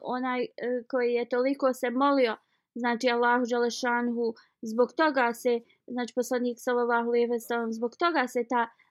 onaj 0.02 0.46
koji 0.88 1.14
je 1.14 1.30
toliko 1.30 1.74
se 1.74 1.90
molio, 1.90 2.36
znači 2.76 3.10
Allahu 3.10 3.46
Đalešanhu, 3.50 4.34
zbog 4.62 4.94
toga 4.94 5.34
se, 5.34 5.60
znači 5.88 6.14
poslanik 6.16 6.58
sallallahu 6.60 7.10
alejhi 7.10 7.28
ve 7.28 7.40
sellem 7.40 7.74
zbog 7.74 7.96
toga 7.98 8.28
se 8.28 8.44
ta 8.50 8.62
uh, 8.64 8.83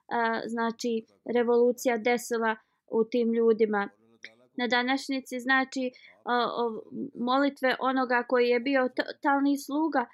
znači 0.47 1.05
revolucija 1.25 1.99
desila 1.99 2.57
u 2.91 3.05
tim 3.05 3.33
ljudima. 3.35 3.89
na 4.57 4.67
današnjici 4.67 5.41
znači 5.41 5.91
molitve 7.15 7.77
onoga 7.81 8.25
koji 8.29 8.49
je 8.49 8.61
bio 8.61 8.89
totalni 8.97 9.59
sluga 9.59 10.07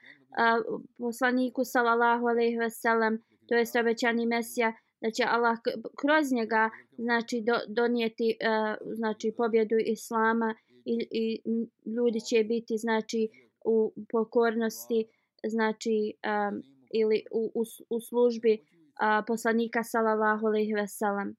poslaniku 0.99 1.65
sallallahu 1.65 2.27
alejhi 2.27 2.57
ve 2.57 2.71
sellem 2.71 3.23
to 3.49 3.55
jest 3.55 3.77
obećani 3.77 4.27
mesija 4.27 4.73
da 5.01 5.11
će 5.11 5.25
Allah 5.25 5.59
kroz 5.97 6.33
njega 6.33 6.71
znači 6.99 7.41
do, 7.41 7.55
donijeti 7.69 8.37
uh, 8.41 8.95
znači 8.95 9.33
pobjedu 9.37 9.77
islama 9.87 10.55
i, 10.85 11.09
i 11.11 11.41
ljudi 11.87 12.21
će 12.21 12.45
biti 12.45 12.79
znači 12.79 13.29
u 13.65 13.93
pokornosti 14.13 15.07
znači 15.47 16.13
um, 16.13 16.63
ili 16.93 17.23
u, 17.33 17.51
u, 17.55 17.63
u 17.91 18.01
službi 18.01 18.65
a, 18.99 19.23
poslanika 19.27 19.83
sallallahu 19.83 20.47
alejhi 20.47 20.75
ve 20.75 20.87
sellem 20.87 21.37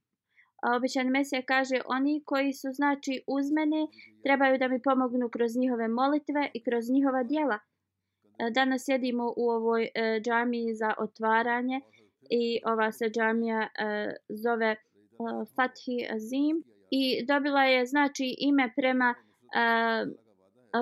Obećani 0.78 1.10
Mesija 1.10 1.42
kaže 1.42 1.82
oni 1.86 2.24
koji 2.26 2.54
su 2.54 2.68
znači 2.72 3.24
uz 3.28 3.52
mene 3.52 3.88
trebaju 4.24 4.58
da 4.58 4.68
mi 4.68 4.82
pomognu 4.82 5.30
kroz 5.30 5.52
njihove 5.58 5.88
molitve 5.88 6.50
i 6.54 6.64
kroz 6.64 6.84
njihova 6.90 7.24
djela. 7.24 7.60
E, 7.60 8.52
danas 8.52 8.82
sjedimo 8.86 9.34
u 9.38 9.50
ovoj 9.50 9.84
e, 9.84 9.90
džamiji 10.26 10.74
za 10.74 10.94
otvaranje 10.98 11.82
i 12.30 12.62
ova 12.66 12.92
se 12.92 13.06
džamija 13.10 13.62
e, 13.62 13.70
zove 14.30 14.72
e, 14.72 14.78
Fathi 15.56 16.08
Azim 16.16 16.64
i 16.92 17.26
dobila 17.26 17.64
je 17.64 17.86
znači 17.86 18.36
ime 18.40 18.74
prema 18.76 19.16
e, 19.16 19.22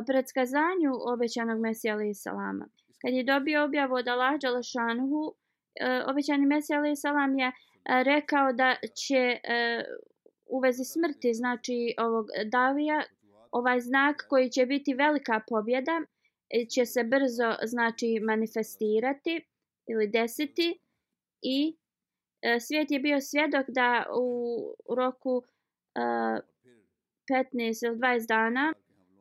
predskazanju 0.07 0.91
obećanog 1.13 1.59
Mesija 1.59 1.93
alaih 1.93 2.17
salama. 2.17 2.65
Kad 3.01 3.13
je 3.13 3.23
dobio 3.23 3.63
objavu 3.63 3.93
od 3.93 4.07
Allah 4.07 4.39
Đalašanhu, 4.41 5.33
E, 5.79 6.03
obećani 6.07 6.45
Mesija 6.45 6.79
alaih 6.79 6.97
salam 6.97 7.39
je 7.39 7.47
e, 7.47 7.53
rekao 8.03 8.53
da 8.53 8.75
će 8.95 9.39
e, 9.43 9.83
u 10.45 10.59
vezi 10.59 10.83
smrti 10.83 11.33
znači 11.33 11.93
ovog 11.97 12.25
Davija 12.51 13.03
ovaj 13.51 13.79
znak 13.79 14.25
koji 14.29 14.49
će 14.49 14.65
biti 14.65 14.93
velika 14.93 15.41
pobjeda 15.49 16.01
će 16.73 16.85
se 16.85 17.03
brzo 17.03 17.55
znači 17.63 18.19
manifestirati 18.19 19.45
ili 19.87 20.07
desiti 20.07 20.79
i 21.41 21.77
e, 22.41 22.59
svijet 22.59 22.91
je 22.91 22.99
bio 22.99 23.21
svjedok 23.21 23.65
da 23.67 24.05
u 24.19 24.95
roku 24.95 25.43
e, 25.95 25.99
15 27.31 27.85
ili 27.87 27.97
20 27.97 28.27
dana 28.27 28.73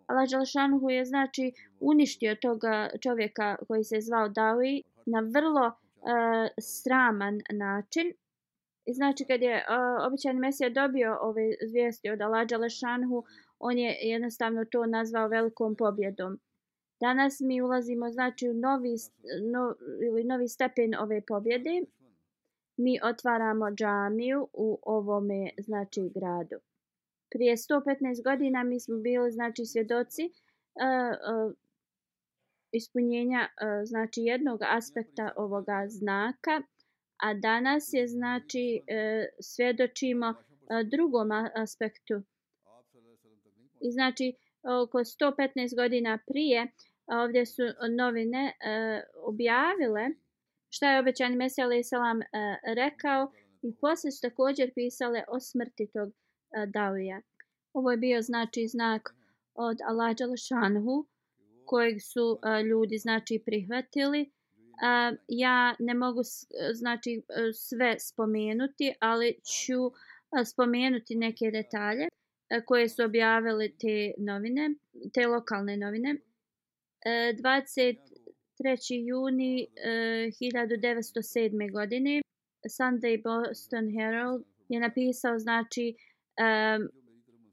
Allah 0.06 0.28
Đalšanhu 0.30 0.90
je 0.90 1.04
znači 1.04 1.52
uništio 1.80 2.34
toga 2.34 2.90
čovjeka 3.02 3.56
koji 3.68 3.84
se 3.84 4.00
zvao 4.00 4.28
Dawi 4.28 4.82
na 5.06 5.20
vrlo 5.20 5.66
e, 5.66 5.85
Eh, 6.06 6.48
sraman 6.60 7.40
način. 7.52 8.12
I 8.84 8.94
znači 8.94 9.24
kad 9.24 9.42
je 9.42 9.54
eh, 9.54 9.64
uh, 9.68 10.06
običan 10.06 10.36
Mesija 10.36 10.70
dobio 10.70 11.18
ove 11.20 11.42
zvijesti 11.70 12.10
od 12.10 12.20
Alađa 12.20 12.56
Lešanhu, 12.56 13.24
on 13.58 13.78
je 13.78 13.98
jednostavno 14.02 14.64
to 14.64 14.86
nazvao 14.86 15.28
velikom 15.28 15.76
pobjedom. 15.76 16.38
Danas 17.00 17.40
mi 17.40 17.62
ulazimo 17.62 18.10
znači 18.10 18.48
u 18.48 18.54
novi, 18.54 18.94
no, 19.52 19.74
ili 20.08 20.24
novi 20.24 20.48
stepen 20.48 20.94
ove 20.94 21.20
pobjede 21.20 21.80
mi 22.76 22.98
otvaramo 23.02 23.70
džamiju 23.70 24.48
u 24.52 24.78
ovome 24.82 25.50
znači 25.58 26.10
gradu. 26.14 26.56
Prije 27.30 27.56
115 27.56 28.24
godina 28.24 28.64
mi 28.64 28.80
smo 28.80 28.96
bili 28.96 29.32
znači 29.32 29.64
svjedoci 29.64 30.22
uh, 30.24 31.46
uh, 31.48 31.65
ispunjenja 32.72 33.40
e, 33.40 33.84
znači 33.84 34.20
jednog 34.20 34.60
aspekta 34.62 35.32
ovoga 35.36 35.86
znaka, 35.88 36.62
a 37.16 37.34
danas 37.34 37.88
je 37.92 38.08
znači 38.08 38.82
e, 38.86 39.26
svjedočimo 39.40 40.26
e, 40.26 40.34
drugom 40.84 41.28
aspektu. 41.54 42.14
I 43.80 43.90
znači 43.90 44.34
oko 44.82 44.98
115 44.98 45.76
godina 45.76 46.18
prije 46.26 46.72
ovdje 47.06 47.46
su 47.46 47.62
novine 47.96 48.52
objavile 49.22 50.08
šta 50.70 50.90
je 50.90 51.00
obećani 51.00 51.36
Mesija 51.36 51.64
alaih 51.64 51.86
salam 51.86 52.20
rekao 52.76 53.32
i 53.62 53.76
poslije 53.80 54.12
su 54.12 54.20
također 54.22 54.72
pisale 54.74 55.24
o 55.28 55.40
smrti 55.40 55.90
tog 55.92 56.12
Davija. 56.72 57.20
Ovo 57.72 57.90
je 57.90 57.96
bio 57.96 58.22
znači 58.22 58.68
znak 58.68 59.14
od 59.54 59.78
Allah 59.88 60.16
Đalašanhu 60.16 61.06
kojeg 61.66 61.96
su 62.02 62.38
a, 62.42 62.60
ljudi 62.60 62.98
znači 62.98 63.42
prihvatili. 63.46 64.30
A, 64.82 65.12
ja 65.28 65.76
ne 65.78 65.94
mogu 65.94 66.20
znači 66.72 67.22
e, 67.28 67.52
sve 67.52 67.98
spomenuti, 67.98 68.92
ali 69.00 69.38
ću 69.44 69.86
a, 70.30 70.44
spomenuti 70.44 71.14
neke 71.14 71.50
detalje 71.50 72.08
a, 72.50 72.60
koje 72.64 72.88
su 72.88 73.04
objavile 73.04 73.68
te 73.68 74.12
novine, 74.18 74.74
te 75.14 75.26
lokalne 75.26 75.76
novine. 75.76 76.16
A, 77.06 77.08
20 77.08 77.96
3. 78.58 79.06
juni 79.06 79.62
e, 79.62 80.28
uh, 80.28 80.34
1907. 80.40 81.72
godine 81.72 82.22
Sunday 82.68 83.22
Boston 83.22 83.90
Herald 83.90 84.44
je 84.68 84.80
napisao 84.80 85.38
znači 85.38 85.94
e, 86.36 86.76
um, 86.76 86.88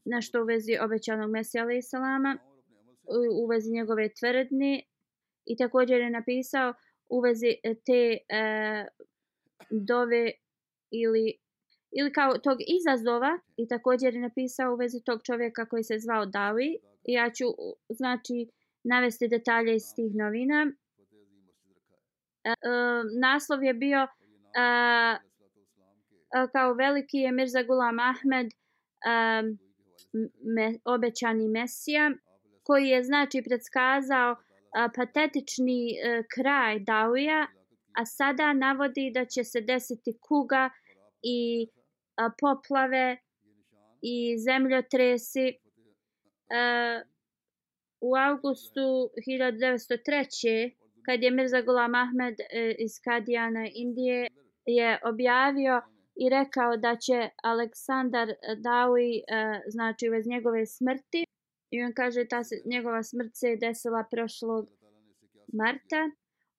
nešto 0.06 0.42
u 0.42 0.46
vezi 0.46 0.78
obećanog 0.82 1.32
Mesija 1.32 1.64
alaih 1.64 1.84
salama 1.86 2.38
u, 3.44 3.48
vezi 3.48 3.72
njegove 3.72 4.10
tvrdne 4.20 4.84
i 5.46 5.58
također 5.58 6.02
je 6.02 6.10
napisao 6.10 6.74
u 7.10 7.20
vezi 7.20 7.56
e, 7.64 7.76
te 7.76 8.18
e, 8.30 8.86
dove 9.70 10.32
ili 10.92 11.38
ili 11.96 12.14
kao 12.14 12.38
tog 12.38 12.58
izazova 12.80 13.40
i 13.58 13.68
također 13.68 14.14
je 14.14 14.22
napisao 14.22 14.74
u 14.74 14.76
vezi 14.76 15.04
tog 15.06 15.22
čovjeka 15.24 15.66
koji 15.66 15.84
se 15.84 16.00
zvao 16.00 16.26
Dawi. 16.26 16.76
i 17.06 17.14
ja 17.14 17.30
ću 17.30 17.46
znači 17.90 18.50
navesti 18.84 19.28
detalje 19.28 19.76
iz 19.76 19.84
tih 19.96 20.16
novina 20.16 20.72
uh, 22.44 23.20
naslov 23.20 23.64
je 23.64 23.74
bio 23.74 23.98
e, 23.98 24.08
kao 26.52 26.74
veliki 26.74 27.18
je 27.18 27.32
Mirza 27.32 27.64
Gulam 27.64 28.00
Ahmed 28.00 28.46
uh, 28.46 29.58
me, 30.56 30.74
obećani 30.86 31.48
mesija 31.48 32.12
koji 32.64 32.88
je 32.88 33.04
znači 33.04 33.44
predskazao 33.48 34.36
a, 34.76 34.90
patetični 34.96 35.82
a, 35.92 36.24
kraj 36.36 36.80
Dauja 36.80 37.48
a 37.94 38.06
sada 38.06 38.54
navodi 38.54 39.12
da 39.14 39.26
će 39.26 39.44
se 39.44 39.62
desiti 39.62 40.18
kuga 40.28 40.70
i 41.22 41.68
a, 42.16 42.30
poplave 42.42 43.18
i 44.02 44.38
zemljotresi. 44.38 45.48
A, 46.52 47.02
u 48.02 48.16
augustu 48.16 49.10
1903 49.28 50.76
kad 51.06 51.24
je 51.24 51.32
Mirza 51.32 51.62
Gulam 51.62 51.96
Ahmed 51.96 52.36
e, 52.40 52.76
iz 52.80 52.92
Kadijana 53.04 53.68
Indije 53.74 54.28
je 54.66 55.00
objavio 55.06 55.82
i 56.16 56.30
rekao 56.30 56.78
da 56.78 56.96
će 56.96 57.30
Aleksandar 57.44 58.28
Dawi 58.66 59.22
znači 59.68 60.10
vez 60.10 60.28
njegove 60.28 60.66
smrti 60.66 61.26
i 61.74 61.84
on 61.84 61.94
kaže 61.94 62.26
ta 62.26 62.44
se, 62.44 62.56
njegova 62.66 63.04
smrt 63.04 63.32
se 63.36 63.56
desila 63.56 64.04
prošlog 64.12 64.70
marta. 65.54 66.02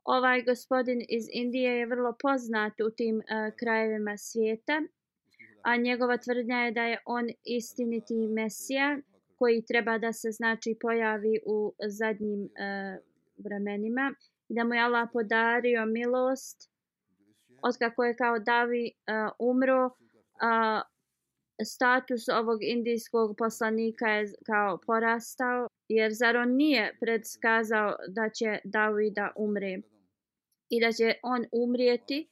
Ovaj 0.05 0.43
gospodin 0.43 1.01
iz 1.09 1.25
Indije 1.33 1.73
je 1.79 1.87
vrlo 1.87 2.17
poznat 2.23 2.81
u 2.81 2.91
tim 2.91 3.17
uh, 3.17 3.25
krajevima 3.61 4.17
svijeta 4.17 4.83
a 5.65 5.77
njegova 5.77 6.17
tvrdnja 6.17 6.57
je 6.57 6.73
da 6.73 6.83
je 6.83 6.99
on 7.05 7.27
istiniti 7.45 8.29
mesija 8.29 8.99
koji 9.39 9.65
treba 9.65 9.99
da 9.99 10.13
se 10.13 10.31
znači 10.31 10.77
pojavi 10.81 11.41
u 11.47 11.75
zadnjim 11.89 12.43
uh, 12.43 12.49
vremenima 13.37 14.15
da 14.49 14.65
mu 14.65 14.75
je 14.75 14.81
Allah 14.81 15.09
podario 15.13 15.87
milost 15.87 16.71
od 17.63 17.79
kako 17.79 18.05
je 18.05 18.17
kao 18.17 18.39
Davi 18.39 18.93
uh, 18.93 19.33
umro 19.39 19.87
uh, 19.87 20.94
status 21.63 22.29
ovog 22.29 22.59
indijskog 22.63 23.37
poslanika 23.39 24.07
je 24.09 24.33
kao 24.47 24.79
porastao 24.87 25.69
jer 25.89 26.13
zar 26.13 26.37
on 26.37 26.57
nije 26.57 26.97
predskazao 27.01 27.97
da 28.09 28.29
će 28.29 28.59
Davida 28.65 29.33
umri 29.37 29.67
umre? 29.67 29.83
I 30.71 30.81
da 30.81 30.93
će 30.93 31.15
on 31.23 31.45
umrijeti 31.53 32.29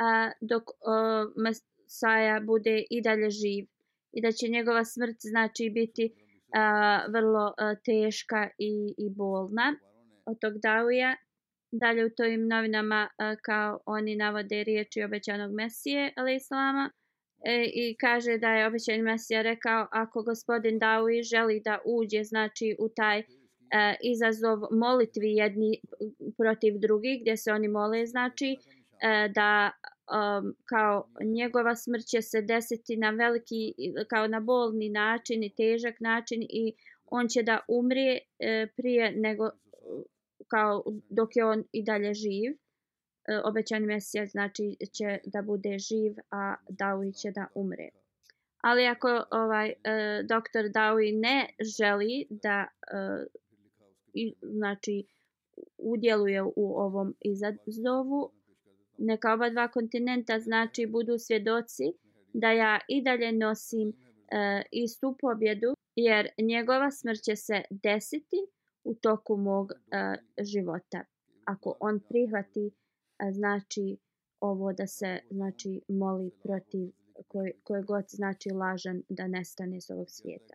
a, 0.00 0.30
dok 0.40 0.62
uh, 0.62 1.32
Mesaja 1.36 2.40
bude 2.40 2.84
i 2.90 3.02
dalje 3.02 3.30
živ. 3.30 3.66
I 4.12 4.22
da 4.22 4.32
će 4.32 4.48
njegova 4.48 4.84
smrt 4.84 5.16
znači 5.20 5.70
biti 5.70 6.14
a, 6.54 7.06
vrlo 7.08 7.54
a, 7.58 7.74
teška 7.74 8.48
i, 8.58 8.94
i 8.98 9.10
bolna. 9.10 9.76
Od 10.26 10.36
tog 10.40 10.52
Davija 10.62 11.16
dalje 11.72 12.04
u 12.06 12.10
tojim 12.16 12.48
novinama 12.48 13.08
kao 13.42 13.80
oni 13.86 14.16
navode 14.16 14.64
riječi 14.64 15.02
obećanog 15.02 15.52
Mesije, 15.54 16.12
ali 16.16 16.34
islama, 16.34 16.90
e, 17.44 17.64
i 17.74 17.96
kaže 18.00 18.38
da 18.38 18.48
je 18.48 18.66
obećani 18.66 19.02
Mesija 19.02 19.42
rekao 19.42 19.86
ako 19.90 20.22
gospodin 20.22 20.78
Daui 20.78 21.22
želi 21.22 21.60
da 21.64 21.78
uđe 21.84 22.24
znači 22.24 22.76
u 22.78 22.88
taj 22.88 23.18
e, 23.18 23.24
izazov 24.02 24.58
molitvi 24.70 25.30
jedni 25.32 25.80
protiv 26.38 26.74
drugih 26.78 27.20
gdje 27.20 27.36
se 27.36 27.52
oni 27.52 27.68
mole 27.68 28.06
znači 28.06 28.56
e, 29.02 29.28
da 29.34 29.70
um, 29.70 30.54
kao 30.64 31.08
njegova 31.24 31.74
smrt 31.74 32.04
će 32.04 32.22
se 32.22 32.42
desiti 32.42 32.96
na 32.96 33.10
veliki, 33.10 33.74
kao 34.08 34.26
na 34.26 34.40
bolni 34.40 34.88
način 34.88 35.42
i 35.42 35.54
težak 35.54 36.00
način 36.00 36.42
i 36.42 36.72
on 37.06 37.28
će 37.28 37.42
da 37.42 37.58
umrije 37.68 38.18
e, 38.38 38.66
prije 38.76 39.12
nego 39.16 39.50
kao 40.48 40.84
dok 41.10 41.36
je 41.36 41.44
on 41.44 41.64
i 41.72 41.84
dalje 41.84 42.14
živ. 42.14 42.63
E, 43.28 43.40
obećani 43.44 43.86
mesija 43.86 44.26
znači 44.26 44.76
će 44.92 45.18
da 45.24 45.42
bude 45.42 45.78
živ, 45.78 46.16
a 46.30 46.54
Dawi 46.68 47.22
će 47.22 47.30
da 47.30 47.46
umre. 47.54 47.88
Ali 48.60 48.86
ako 48.86 49.24
ovaj 49.30 49.68
e, 49.68 49.74
doktor 50.28 50.64
Dawi 50.64 51.20
ne 51.20 51.48
želi 51.78 52.26
da 52.30 52.66
e, 52.92 53.26
i, 54.14 54.34
znači 54.42 55.04
udjeluje 55.78 56.42
u 56.42 56.76
ovom 56.76 57.14
izazovu, 57.20 58.30
neka 58.98 59.32
oba 59.32 59.50
dva 59.50 59.68
kontinenta 59.68 60.40
znači 60.40 60.86
budu 60.86 61.18
svjedoci 61.18 61.84
da 62.32 62.50
ja 62.50 62.80
i 62.88 63.02
dalje 63.02 63.32
nosim 63.32 63.88
e, 63.88 63.92
istu 64.72 65.16
pobjedu 65.20 65.74
jer 65.96 66.28
njegova 66.38 66.90
smrt 66.90 67.20
će 67.20 67.36
se 67.36 67.62
desiti 67.70 68.36
u 68.84 68.94
toku 68.94 69.36
mog 69.36 69.72
e, 69.72 69.74
života. 70.44 71.04
Ako 71.44 71.76
on 71.80 72.00
prihvati 72.08 72.66
e, 72.66 72.83
znači 73.32 73.96
ovo 74.40 74.72
da 74.72 74.86
se 74.86 75.18
znači 75.30 75.80
moli 75.88 76.30
protiv 76.42 76.88
koji 77.28 77.52
koji 77.62 77.82
god 77.82 78.04
znači 78.08 78.48
lažan 78.50 79.02
da 79.08 79.26
nestane 79.26 79.76
iz 79.76 79.90
ovog 79.90 80.06
svijeta. 80.10 80.54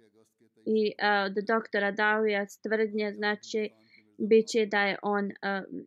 I 0.65 0.91
uh, 0.91 1.33
do 1.35 1.41
doktora 1.53 1.91
Davija 1.91 2.45
tvrdnje 2.63 3.13
znači 3.13 3.69
bit 4.17 4.47
će 4.47 4.65
da 4.65 4.81
je 4.81 4.97
on 5.03 5.25
uh, 5.25 5.31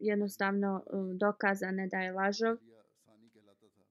jednostavno 0.00 0.84
uh, 0.86 1.16
dokazane 1.16 1.88
da 1.88 1.98
je 1.98 2.12
lažov. 2.12 2.56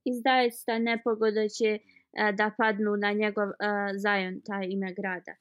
I 0.03 0.11
zaista 0.23 0.79
nepogoda 0.79 1.47
će 1.47 1.79
uh, 1.79 2.35
da 2.35 2.51
padnu 2.57 2.95
na 2.97 3.11
njegov 3.11 3.47
uh, 3.47 3.55
zajon, 3.97 4.41
taj 4.41 4.67
ime 4.69 4.93
grada. 4.93 5.35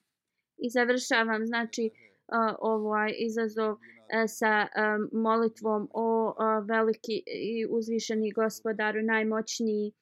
I 0.57 0.71
završavam 0.71 1.47
znači 1.47 1.91
uh, 1.93 2.55
ovaj 2.61 3.15
izazov 3.19 3.73
uh, 3.73 3.79
E, 4.13 4.29
sa 4.29 4.67
e, 4.67 4.69
molitvom 5.13 5.89
o 5.95 6.07
e, 6.31 6.61
veliki 6.67 7.23
i 7.27 7.67
uzvišeni 7.71 8.33
gospodaru, 8.33 9.03
najmoćniji, 9.03 9.93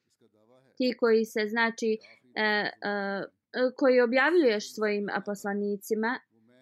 ti 0.77 0.95
koji 0.99 1.25
se, 1.25 1.47
znači, 1.49 1.99
koji 3.77 4.01
objavljuješ 4.01 4.75
svojim 4.75 5.09
poslanicima, 5.27 6.21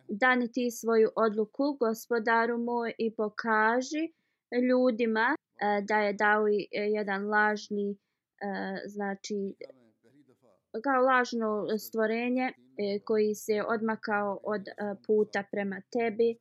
dani 0.09 0.53
ti 0.53 0.71
svoju 0.71 1.11
odluku 1.17 1.77
gospodaru 1.81 2.59
moj 2.59 2.93
i 2.99 3.15
pokaži 3.15 4.13
ljudima 4.71 5.37
da 5.83 5.99
je 5.99 6.13
dao 6.13 6.47
jedan 6.71 7.29
lažni 7.29 7.97
znači 8.87 9.55
kao 10.85 11.03
lažno 11.03 11.79
stvorenje 11.79 12.53
koji 13.05 13.35
se 13.35 13.63
odmakao 13.69 14.41
od 14.43 14.65
puta 15.07 15.45
prema 15.53 15.81
tebi 15.93 16.37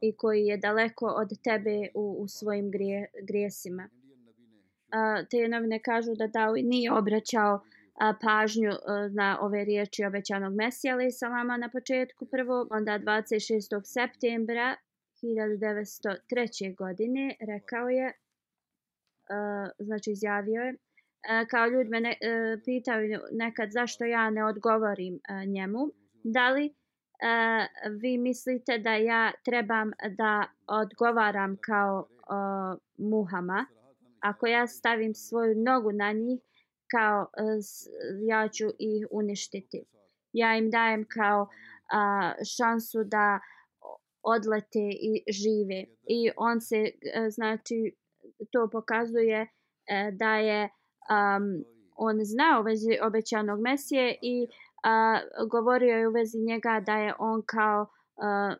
i 0.00 0.16
koji 0.16 0.46
je 0.46 0.56
daleko 0.56 1.06
od 1.06 1.42
tebe 1.42 1.88
u, 1.94 2.16
u 2.18 2.28
svojim 2.28 2.70
grije, 2.70 3.06
grijesima. 3.22 3.88
Te 5.30 5.48
novine 5.48 5.78
kažu 5.82 6.14
da 6.14 6.28
Dawi 6.28 6.68
nije 6.68 6.92
obraćao 6.92 7.60
pažnju 8.20 8.70
e, 8.70 8.76
na 9.10 9.38
ove 9.40 9.64
riječi 9.64 10.04
obećanog 10.04 10.54
Mesija 10.54 10.94
ali 10.94 11.10
salama 11.10 11.56
na 11.56 11.68
početku 11.68 12.26
prvo, 12.26 12.66
onda 12.70 12.98
26. 12.98 13.80
septembra 13.84 14.76
1903. 15.22 16.76
godine 16.76 17.36
rekao 17.40 17.88
je, 17.88 18.06
e, 18.06 18.12
znači 19.78 20.10
izjavio 20.10 20.62
je, 20.62 20.70
e, 20.70 20.76
kao 21.50 21.66
ljudi 21.66 21.90
me 21.90 22.00
ne, 22.00 22.16
pitaju 22.64 23.20
nekad 23.32 23.70
zašto 23.70 24.04
ja 24.04 24.30
ne 24.30 24.44
odgovorim 24.44 25.20
njemu, 25.46 25.78
da 26.24 26.50
li 26.50 26.74
Eh, 27.22 27.66
vi 28.00 28.18
mislite 28.18 28.78
da 28.78 28.94
ja 28.94 29.32
trebam 29.44 29.90
da 30.16 30.44
odgovaram 30.66 31.56
kao 31.60 32.06
Muhama, 32.98 33.66
ako 34.20 34.46
ja 34.46 34.66
stavim 34.66 35.14
svoju 35.14 35.54
nogu 35.54 35.92
na 35.92 36.12
njih, 36.12 36.40
kao 36.90 37.26
e, 37.36 37.42
ja 38.28 38.48
ću 38.48 38.64
ih 38.78 39.06
uništiti. 39.10 39.84
Ja 40.32 40.56
im 40.56 40.70
dajem 40.70 41.04
kao 41.08 41.48
šansu 42.56 43.04
da 43.04 43.40
odlete 44.22 44.84
i 45.00 45.32
žive. 45.32 45.84
I 46.08 46.30
on 46.36 46.60
se, 46.60 46.76
e, 46.76 47.30
znači, 47.30 47.96
to 48.52 48.68
pokazuje 48.72 49.40
e, 49.40 50.10
da 50.12 50.36
je 50.36 50.62
um, 50.62 51.64
on 51.96 52.18
znao 52.24 52.60
u 52.60 52.64
vezi 52.64 52.98
obećanog 53.02 53.60
Mesije 53.60 54.18
i 54.22 54.48
a, 54.82 55.20
govorio 55.50 55.96
je 55.96 56.08
u 56.08 56.12
vezi 56.12 56.38
njega 56.38 56.82
da 56.86 56.96
je 56.96 57.14
on 57.18 57.42
kao, 57.46 57.86
a, 58.16 58.54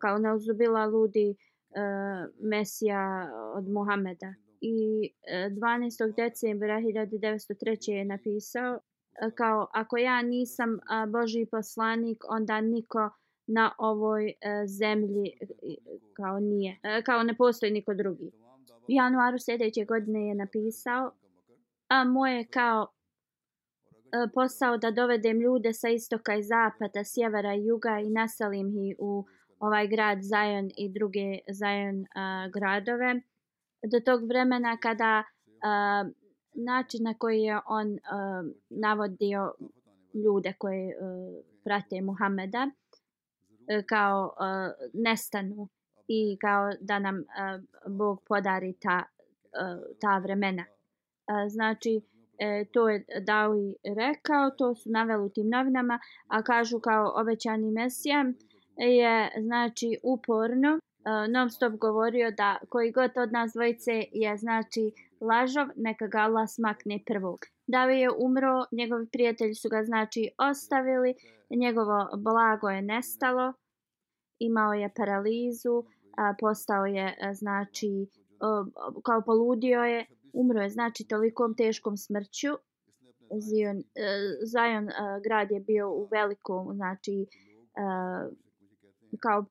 kao 0.00 0.18
neuzubila 0.18 0.86
ludi 0.86 1.36
a, 1.76 2.26
Mesija 2.40 3.30
od 3.54 3.68
Muhameda 3.68 4.34
i 4.60 5.10
e, 5.26 5.50
12. 5.50 6.14
Decembra 6.16 6.80
1903. 6.80 7.90
je 7.90 8.04
napisao 8.04 8.74
e, 8.74 9.30
kao 9.34 9.66
ako 9.72 9.96
ja 9.96 10.22
nisam 10.22 10.78
Boži 11.08 11.46
poslanik 11.50 12.24
onda 12.28 12.60
niko 12.60 13.10
na 13.46 13.72
ovoj 13.78 14.28
e, 14.28 14.34
zemlji 14.66 15.26
e, 15.26 15.46
kao 16.12 16.40
nije 16.40 16.80
kao 17.04 17.22
ne 17.22 17.36
postoji 17.36 17.72
niko 17.72 17.94
drugi 17.94 18.30
u 18.80 18.84
januaru 18.88 19.38
sljedeće 19.38 19.84
godine 19.84 20.28
je 20.28 20.34
napisao 20.34 21.12
a 21.88 22.04
moje 22.04 22.46
kao 22.46 22.86
E, 24.12 24.28
posao 24.34 24.76
da 24.78 24.90
dovedem 24.90 25.40
ljude 25.40 25.72
sa 25.72 25.88
istoka 25.88 26.34
i 26.34 26.42
zapada, 26.42 27.04
sjevera 27.04 27.54
i 27.54 27.64
juga 27.66 27.98
i 28.00 28.10
naselim 28.10 28.68
ih 28.78 28.96
u 28.98 29.24
ovaj 29.58 29.88
grad 29.88 30.18
Zion 30.22 30.70
i 30.76 30.88
druge 30.88 31.38
Zion 31.52 31.98
uh, 32.00 32.06
e, 32.16 32.50
gradove 32.54 33.20
do 33.92 34.00
tog 34.00 34.28
vremena 34.28 34.76
kada 34.76 35.24
uh, 35.24 36.10
način 36.54 37.02
na 37.02 37.14
koji 37.14 37.42
je 37.42 37.60
on 37.66 37.92
uh, 37.92 38.52
navodio 38.70 39.54
ljude 40.14 40.52
koji 40.58 40.86
uh, 40.86 41.44
prate 41.64 42.00
Muhameda 42.00 42.66
uh, 42.66 43.84
kao 43.86 44.24
uh, 44.26 44.88
nestanu 44.94 45.68
i 46.08 46.38
kao 46.40 46.70
da 46.80 46.98
nam 46.98 47.16
uh, 47.16 47.92
Bog 47.92 48.22
podari 48.28 48.72
ta, 48.72 49.02
uh, 49.04 49.96
ta 50.00 50.18
vremena. 50.18 50.64
Uh, 50.68 51.48
znači, 51.48 52.00
e, 52.38 52.64
to 52.72 52.88
je 52.88 53.04
Dawi 53.26 53.74
rekao, 53.96 54.50
to 54.50 54.74
su 54.74 54.90
naveli 54.90 55.24
u 55.24 55.28
tim 55.28 55.48
novinama, 55.48 55.98
a 56.28 56.42
kažu 56.42 56.80
kao 56.80 57.12
obećani 57.16 57.70
Mesija 57.70 58.24
je 58.76 59.30
znači 59.40 59.98
uporno 60.02 60.68
e, 60.68 60.80
non 61.28 61.50
stop 61.50 61.72
govorio 61.72 62.30
da 62.30 62.56
koji 62.68 62.92
god 62.92 63.10
od 63.16 63.32
nas 63.32 63.52
dvojice 63.52 63.92
je 64.12 64.36
znači 64.36 64.92
lažov, 65.20 65.66
neka 65.76 66.06
ga 66.06 66.18
Allah 66.18 66.48
smakne 66.48 67.00
prvog. 67.06 67.38
Davi 67.66 68.00
je 68.00 68.10
umro, 68.10 68.64
njegovi 68.72 69.06
prijatelji 69.12 69.54
su 69.54 69.68
ga 69.68 69.84
znači 69.84 70.30
ostavili, 70.38 71.14
njegovo 71.50 72.08
blago 72.16 72.68
je 72.68 72.82
nestalo, 72.82 73.52
imao 74.38 74.72
je 74.72 74.90
paralizu, 74.96 75.84
a, 76.16 76.34
postao 76.40 76.86
je 76.86 77.16
a, 77.20 77.34
znači 77.34 78.06
a, 78.40 78.64
kao 79.04 79.22
poludio 79.26 79.80
je, 79.84 80.06
umro 80.32 80.60
je 80.60 80.70
znači 80.70 81.04
tolikom 81.08 81.54
teškom 81.54 81.96
smrću. 81.96 82.48
Zion, 83.40 83.78
e, 83.78 84.02
Zion 84.46 84.88
e, 84.88 84.92
grad 85.24 85.50
je 85.50 85.60
bio 85.60 85.90
u 85.90 86.08
velikom 86.12 86.74
znači 86.74 87.12
e, 87.22 87.26
kao 89.20 89.44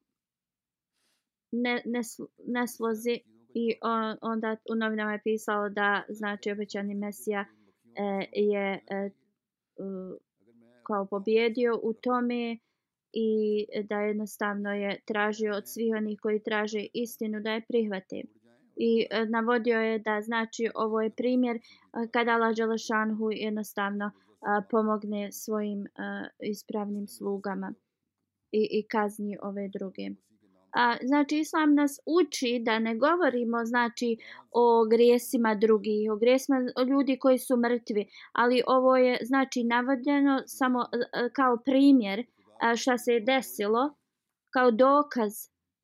ne, 1.51 1.81
ne, 1.85 2.01
neslozi 2.47 3.19
i 3.53 3.75
on, 3.81 4.17
onda 4.21 4.57
u 4.71 4.75
novinama 4.75 5.13
je 5.13 5.21
pisalo 5.23 5.69
da 5.69 6.03
znači 6.09 6.51
obećani 6.51 6.95
Mesija 6.95 7.45
e, 7.95 8.25
je 8.33 8.73
e, 8.73 9.09
kao 10.83 11.05
pobjedio 11.05 11.79
u 11.83 11.93
tome 11.93 12.57
i 13.13 13.65
da 13.83 13.99
jednostavno 13.99 14.73
je 14.73 15.01
tražio 15.05 15.55
od 15.55 15.63
svih 15.65 15.93
onih 15.97 16.19
koji 16.21 16.43
traže 16.43 16.87
istinu 16.93 17.39
da 17.41 17.51
je 17.51 17.65
prihvate. 17.67 18.21
I 18.79 19.07
e, 19.09 19.25
navodio 19.25 19.79
je 19.79 19.99
da 19.99 20.21
znači 20.21 20.69
ovo 20.75 21.01
je 21.01 21.09
primjer 21.09 21.55
e, 21.55 21.61
kada 22.11 22.31
Allah 22.31 22.55
Đelešanhu 22.55 23.31
jednostavno 23.31 24.05
e, 24.05 24.11
pomogne 24.69 25.31
svojim 25.31 25.85
e, 25.85 25.89
ispravnim 26.39 27.07
slugama 27.07 27.73
i, 28.51 28.67
i 28.71 28.87
kazni 28.87 29.37
ove 29.41 29.67
druge. 29.67 30.09
A, 30.71 30.95
znači 31.01 31.37
islam 31.37 31.75
nas 31.75 31.99
uči 32.05 32.59
da 32.65 32.79
ne 32.79 32.95
govorimo 32.95 33.65
znači 33.65 34.17
o 34.51 34.85
grijesima 34.85 35.55
drugih, 35.55 36.11
o 36.11 36.15
grijesima 36.15 36.57
o 36.75 36.81
ljudi 36.83 37.19
koji 37.19 37.37
su 37.37 37.57
mrtvi, 37.57 38.07
ali 38.31 38.63
ovo 38.67 38.97
je 38.97 39.17
znači 39.21 39.63
navodljeno 39.63 40.43
samo 40.45 40.81
e, 40.81 40.97
e, 40.97 41.29
kao 41.33 41.57
primjer 41.65 42.19
e, 42.19 42.25
šta 42.75 42.97
se 42.97 43.13
je 43.13 43.19
desilo 43.19 43.95
kao 44.49 44.71
dokaz 44.71 45.33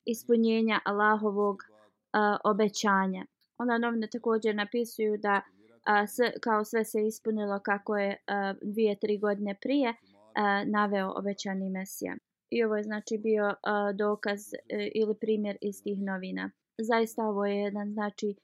ispunjenja 0.06 0.80
Allahovog 0.86 1.73
a, 2.14 2.38
obećanja. 2.44 3.26
Onda 3.58 3.78
novine 3.78 4.08
također 4.08 4.56
napisuju 4.56 5.18
da 5.18 5.42
a, 5.84 6.08
s, 6.08 6.18
kao 6.42 6.66
sve 6.66 6.86
se 6.86 7.08
ispunilo 7.08 7.60
kako 7.60 7.98
je 7.98 8.18
a, 8.28 8.54
dvije, 8.62 9.00
tri 9.00 9.18
godine 9.18 9.56
prije 9.62 9.94
a, 10.36 10.64
naveo 10.66 11.14
obećani 11.16 11.70
Mesija. 11.70 12.16
I 12.50 12.64
ovo 12.64 12.76
je 12.76 12.84
znači 12.84 13.18
bio 13.18 13.56
a, 13.64 13.92
dokaz 13.92 14.54
a, 14.54 14.58
ili 14.96 15.16
primjer 15.16 15.58
iz 15.62 15.84
tih 15.84 16.02
novina. 16.02 16.52
Zaista 16.78 17.22
ovo 17.24 17.46
je 17.46 17.58
jedan 17.58 17.94
znači 17.94 18.36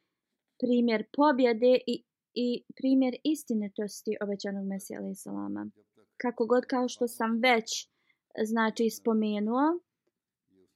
primjer 0.60 1.05
pobjede 1.17 1.77
i, 1.88 2.03
i 2.34 2.63
primjer 2.75 3.15
istinitosti 3.23 4.17
obećanog 4.21 4.65
Mesija 4.67 4.99
alaih 4.99 5.17
salama. 5.17 5.69
Kako 6.17 6.45
god 6.45 6.65
kao 6.65 6.88
što 6.88 7.08
sam 7.08 7.39
već 7.39 7.89
znači 8.43 8.89
spomenuo, 8.89 9.79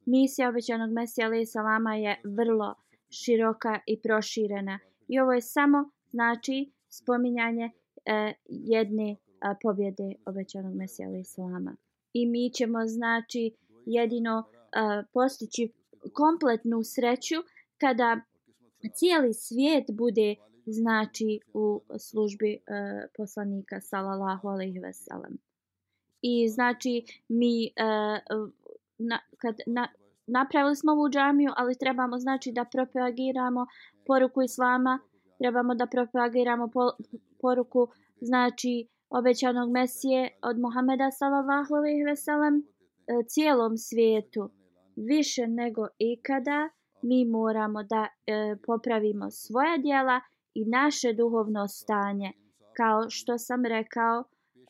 misija 0.06 0.49
obećanog 0.49 0.91
Mesija 0.91 1.27
alaih 1.27 1.49
salama 1.49 1.95
je 1.95 2.21
vrlo 2.23 2.75
široka 3.13 3.80
i 3.88 3.99
proširena. 4.02 4.80
I 5.08 5.19
ovo 5.19 5.34
je 5.34 5.41
samo 5.41 5.89
znači 6.10 6.71
spominjanje 6.89 7.71
e, 8.06 8.34
jedne 8.47 9.15
a, 9.39 9.56
pobjede 9.62 10.13
obećanog 10.26 10.76
Mesija 10.76 11.19
Islama. 11.19 11.76
I 12.13 12.26
mi 12.26 12.52
ćemo 12.54 12.88
znači 12.88 13.56
jedino 13.86 14.43
a, 14.71 15.04
postići 15.13 15.71
kompletnu 16.13 16.84
sreću 16.84 17.36
kada 17.78 18.21
cijeli 18.93 19.34
svijet 19.34 19.86
bude 19.91 20.36
znači 20.65 21.39
u 21.54 21.82
službi 21.99 22.58
uh, 22.58 23.10
poslanika 23.17 23.82
sallallahu 23.82 24.47
alejhi 24.47 24.80
ve 24.80 24.93
sellem. 24.93 25.38
I 26.21 26.49
znači 26.49 27.06
mi 27.28 27.65
uh, 27.65 28.49
na, 28.97 29.19
kad 29.38 29.56
na, 29.67 29.88
napravili 30.27 30.75
smo 30.75 30.91
ovu 30.91 31.09
džamiju, 31.09 31.51
ali 31.55 31.77
trebamo 31.77 32.19
znači 32.19 32.51
da 32.51 32.65
propagiramo 32.65 33.65
poruku 34.07 34.41
islama, 34.41 34.99
trebamo 35.38 35.75
da 35.75 35.88
propagiramo 35.88 36.67
po, 36.67 36.91
poruku 37.41 37.88
znači 38.21 38.88
obećanog 39.09 39.71
mesije 39.71 40.29
od 40.41 40.59
Muhameda 40.59 41.12
sallallahu 41.12 41.75
alejhi 41.75 42.03
ve 42.03 42.15
sellem 42.15 42.55
e, 42.57 42.63
cijelom 43.27 43.77
svijetu 43.77 44.49
više 44.95 45.47
nego 45.47 45.88
ikada 45.97 46.69
mi 47.01 47.25
moramo 47.25 47.83
da 47.83 48.07
e, 48.07 48.55
popravimo 48.65 49.31
svoja 49.31 49.77
djela 49.77 50.21
i 50.53 50.65
naše 50.65 51.13
duhovno 51.13 51.67
stanje. 51.67 52.31
Kao 52.77 53.09
što 53.09 53.38
sam 53.38 53.65
rekao, 53.65 54.23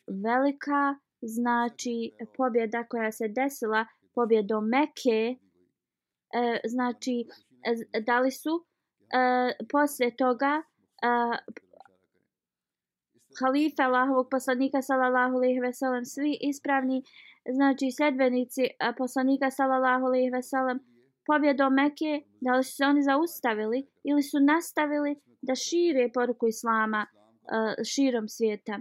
velika 0.08 0.96
znači 1.22 2.12
pobjeda 2.38 2.84
koja 2.84 3.12
se 3.12 3.28
desila 3.28 3.86
pobjedom 4.16 4.66
Mekke, 4.68 5.36
e, 6.34 6.60
znači 6.68 7.26
e, 7.96 8.02
da 8.02 8.20
li 8.20 8.32
su 8.32 8.54
e, 8.60 9.66
posle 9.72 10.16
toga 10.16 10.62
e, 10.62 11.08
halife 13.40 13.84
Allahovog 13.84 14.28
poslanika 14.32 14.82
sallallahu 14.82 15.36
alejhi 15.36 15.60
ve 15.60 15.74
sellem 15.74 16.06
svi 16.06 16.38
ispravni 16.42 17.04
znači 17.58 17.92
sedbenici 17.92 18.64
e, 18.64 18.96
poslanika 18.98 19.52
sallallahu 19.52 20.06
alejhi 20.06 20.30
ve 20.30 20.42
sellem 20.42 20.80
pobjedom 21.26 21.74
Mekke 21.74 22.22
da 22.42 22.56
li 22.56 22.64
su 22.64 22.76
se 22.76 22.86
oni 22.86 23.02
zaustavili 23.04 23.88
ili 24.04 24.24
su 24.24 24.38
nastavili 24.40 25.16
da 25.42 25.56
šire 25.56 26.12
poruku 26.14 26.48
islama 26.48 27.06
uh, 27.08 27.84
širom 27.92 28.28
svijeta. 28.28 28.76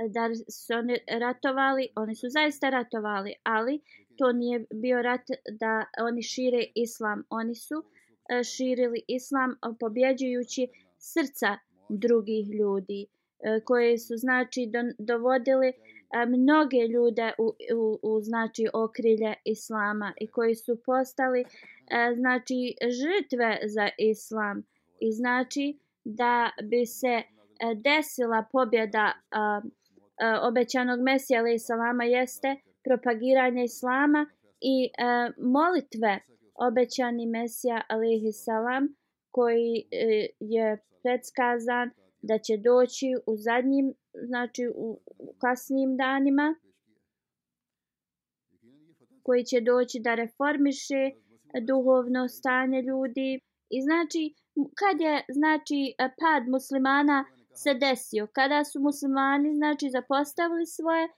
E, 0.00 0.08
da 0.14 0.22
su 0.34 0.72
oni 0.74 0.96
ratovali, 1.20 1.88
oni 1.96 2.14
su 2.14 2.26
zaista 2.28 2.70
ratovali, 2.70 3.34
ali 3.42 3.80
to 4.16 4.32
nije 4.32 4.66
bio 4.74 5.02
rat 5.02 5.26
da 5.60 5.84
oni 6.06 6.22
šire 6.22 6.64
islam. 6.74 7.24
Oni 7.30 7.54
su 7.54 7.74
e, 8.30 8.44
širili 8.44 9.02
islam 9.08 9.56
pobjeđujući 9.80 10.68
srca 10.98 11.58
drugih 11.88 12.48
ljudi 12.60 13.06
e, 13.06 13.60
koje 13.64 13.98
su 13.98 14.16
znači 14.16 14.70
dovodili 14.98 15.68
e, 15.68 15.74
mnoge 16.26 16.86
ljude 16.94 17.32
u, 17.38 17.46
u, 17.76 17.98
u 18.02 18.20
znači 18.20 18.66
okrilje 18.74 19.34
islama 19.44 20.12
i 20.20 20.26
koji 20.30 20.54
su 20.54 20.82
postali 20.86 21.44
znači 22.14 22.74
žrtve 22.82 23.58
za 23.66 23.88
islam 23.98 24.62
i 25.00 25.12
znači 25.12 25.78
da 26.04 26.50
bi 26.70 26.86
se 26.86 27.22
desila 27.76 28.44
pobjeda 28.52 29.12
obećanog 30.48 31.00
Mesija 31.00 31.40
alaih 31.40 31.62
salama 31.62 32.04
jeste 32.04 32.56
propagiranje 32.84 33.64
islama 33.64 34.26
i 34.60 34.76
e, 34.84 34.90
molitve 35.38 36.20
obećani 36.54 37.26
Mesija 37.26 37.82
alihi 37.88 38.32
salam 38.32 38.84
koji 39.30 39.86
e, 39.90 40.26
je 40.40 40.78
predskazan 41.02 41.90
da 42.22 42.38
će 42.38 42.56
doći 42.56 43.06
u 43.26 43.36
zadnjim, 43.36 43.94
znači 44.26 44.62
u, 44.74 45.00
u 45.18 45.34
kasnijim 45.38 45.96
danima 45.96 46.54
koji 49.22 49.44
će 49.44 49.60
doći 49.60 50.00
da 50.00 50.14
reformiše 50.14 51.02
duhovno 51.68 52.28
stanje 52.28 52.82
ljudi. 52.82 53.40
I 53.70 53.78
znači 53.82 54.34
kad 54.80 55.00
je 55.00 55.24
znači 55.38 55.80
e, 55.98 56.08
pad 56.20 56.42
muslimana 56.48 57.24
se 57.54 57.74
desio 57.74 58.26
kada 58.32 58.64
su 58.64 58.80
muslimani 58.80 59.54
znači 59.54 59.90
zapostavili 59.90 60.66
svoje 60.66 61.04
e, 61.04 61.10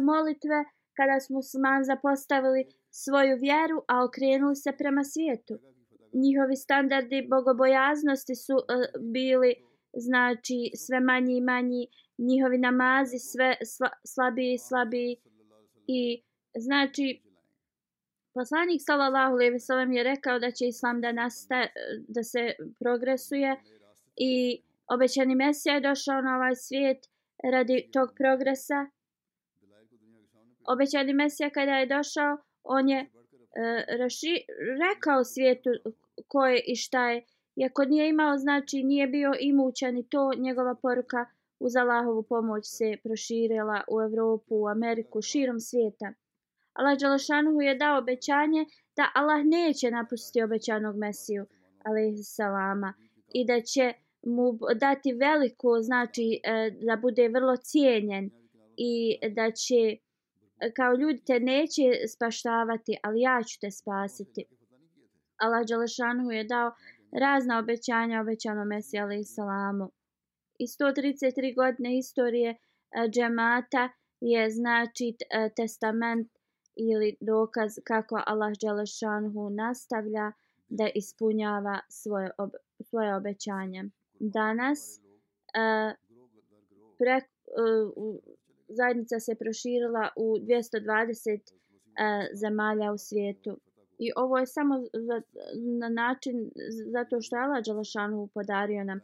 molitve 0.00 0.58
kada 1.00 1.20
su 1.20 1.34
musliman 1.38 1.84
zapostavili 1.84 2.62
svoju 3.02 3.34
vjeru 3.46 3.78
a 3.92 3.94
okrenuli 4.06 4.56
se 4.56 4.72
prema 4.80 5.04
svijetu 5.04 5.54
njihovi 6.22 6.56
standardi 6.56 7.28
bogobojaznosti 7.34 8.34
su 8.34 8.56
uh, 8.56 8.62
bili 9.16 9.50
znači 10.06 10.58
sve 10.84 11.00
manji 11.00 11.36
i 11.36 11.46
manji 11.52 11.82
njihovi 12.18 12.58
namazi 12.58 13.18
sve 13.18 13.56
sla, 13.72 13.90
slabiji 14.12 14.52
i 14.54 14.58
slabiji 14.68 15.16
i 15.86 16.22
znači 16.66 17.06
Poslanik 18.34 18.80
sallallahu 18.86 19.32
alejhi 19.34 19.52
ve 19.52 19.58
sellem 19.58 19.92
je 19.92 20.02
rekao 20.02 20.38
da 20.38 20.50
će 20.50 20.66
islam 20.66 21.00
da 21.00 21.12
nasta 21.12 21.66
da 22.08 22.22
se 22.22 22.52
progresuje 22.78 23.56
i 24.16 24.62
obećani 24.94 25.34
mesija 25.34 25.74
je 25.74 25.80
došao 25.80 26.20
na 26.20 26.36
ovaj 26.36 26.56
svijet 26.56 26.98
radi 27.52 27.88
tog 27.92 28.08
progresa. 28.16 28.86
Obećani 30.72 31.12
mesija 31.14 31.50
kada 31.50 31.72
je 31.72 31.86
došao, 31.86 32.38
on 32.64 32.88
je 32.88 33.00
e, 33.00 33.08
raši, 33.98 34.44
rekao 34.84 35.24
svijetu 35.24 35.70
ko 36.28 36.46
je 36.46 36.62
i 36.66 36.76
šta 36.76 37.10
je. 37.10 37.24
Iako 37.56 37.84
nije 37.84 38.08
imao, 38.08 38.38
znači 38.38 38.82
nije 38.82 39.06
bio 39.06 39.32
imućan 39.40 39.96
i 39.96 40.08
to 40.08 40.30
njegova 40.36 40.74
poruka 40.74 41.26
uz 41.60 41.76
Allahovu 41.76 42.22
pomoć 42.22 42.64
se 42.66 42.96
proširila 43.04 43.80
u 43.88 44.00
Evropu, 44.00 44.54
u 44.54 44.68
Ameriku, 44.68 45.22
širom 45.22 45.60
svijeta. 45.60 46.12
Allah 46.72 46.98
Đalašanuhu 46.98 47.60
je 47.60 47.74
dao 47.74 47.98
obećanje 47.98 48.64
da 48.96 49.10
Allah 49.14 49.44
neće 49.44 49.90
napustiti 49.90 50.42
obećanog 50.42 50.96
Mesiju, 50.96 51.46
alaihi 51.84 52.22
salama, 52.22 52.94
i 53.34 53.46
da 53.46 53.60
će 53.60 53.92
mu 54.22 54.58
dati 54.80 55.12
veliko, 55.12 55.82
znači 55.82 56.40
e, 56.44 56.70
da 56.70 56.96
bude 56.96 57.28
vrlo 57.28 57.56
cijenjen 57.56 58.30
i 58.76 59.18
da 59.30 59.50
će 59.50 59.96
kao 60.76 60.92
ljudi 60.94 61.24
te 61.26 61.40
neće 61.40 61.82
spaštavati, 62.14 62.96
ali 63.02 63.20
ja 63.20 63.42
ću 63.48 63.60
te 63.60 63.70
spasiti. 63.70 64.44
Allah 65.36 65.66
Đalašanuhu 65.68 66.30
je 66.30 66.44
dao 66.44 66.72
razna 67.12 67.58
obećanja 67.58 68.20
obećano 68.20 68.64
Mesiju, 68.64 69.02
alaih 69.02 69.26
salamu. 69.28 69.90
I 70.58 70.66
133 70.66 71.56
godine 71.56 71.98
istorije 71.98 72.50
e, 72.50 72.56
džemata 73.08 73.88
je 74.20 74.50
znači 74.50 75.16
testament 75.56 76.28
ili 76.76 77.16
dokaz 77.20 77.70
kako 77.84 78.22
Allah 78.26 78.52
Đelešanhu 78.62 79.50
nastavlja 79.50 80.32
da 80.68 80.88
ispunjava 80.94 81.80
svoje, 81.88 82.30
ob, 82.38 82.50
svoje 82.80 83.16
obećanje. 83.16 83.84
Danas 84.20 84.80
e, 84.98 85.00
uh, 85.60 85.92
pre, 86.98 87.16
uh, 87.16 88.16
zajednica 88.70 89.20
se 89.20 89.34
proširila 89.34 90.08
u 90.16 90.36
220 90.38 91.30
e, 91.30 91.40
zemalja 92.34 92.92
u 92.92 92.98
svijetu. 92.98 93.60
I 93.98 94.10
ovo 94.16 94.38
je 94.38 94.46
samo 94.46 94.74
za, 94.92 95.22
na 95.80 95.88
način, 95.88 96.50
zato 96.92 97.20
što 97.20 97.36
je 97.36 97.42
Allah 97.42 97.64
Đalašanu 97.66 98.28
podario 98.34 98.84
nam 98.84 99.00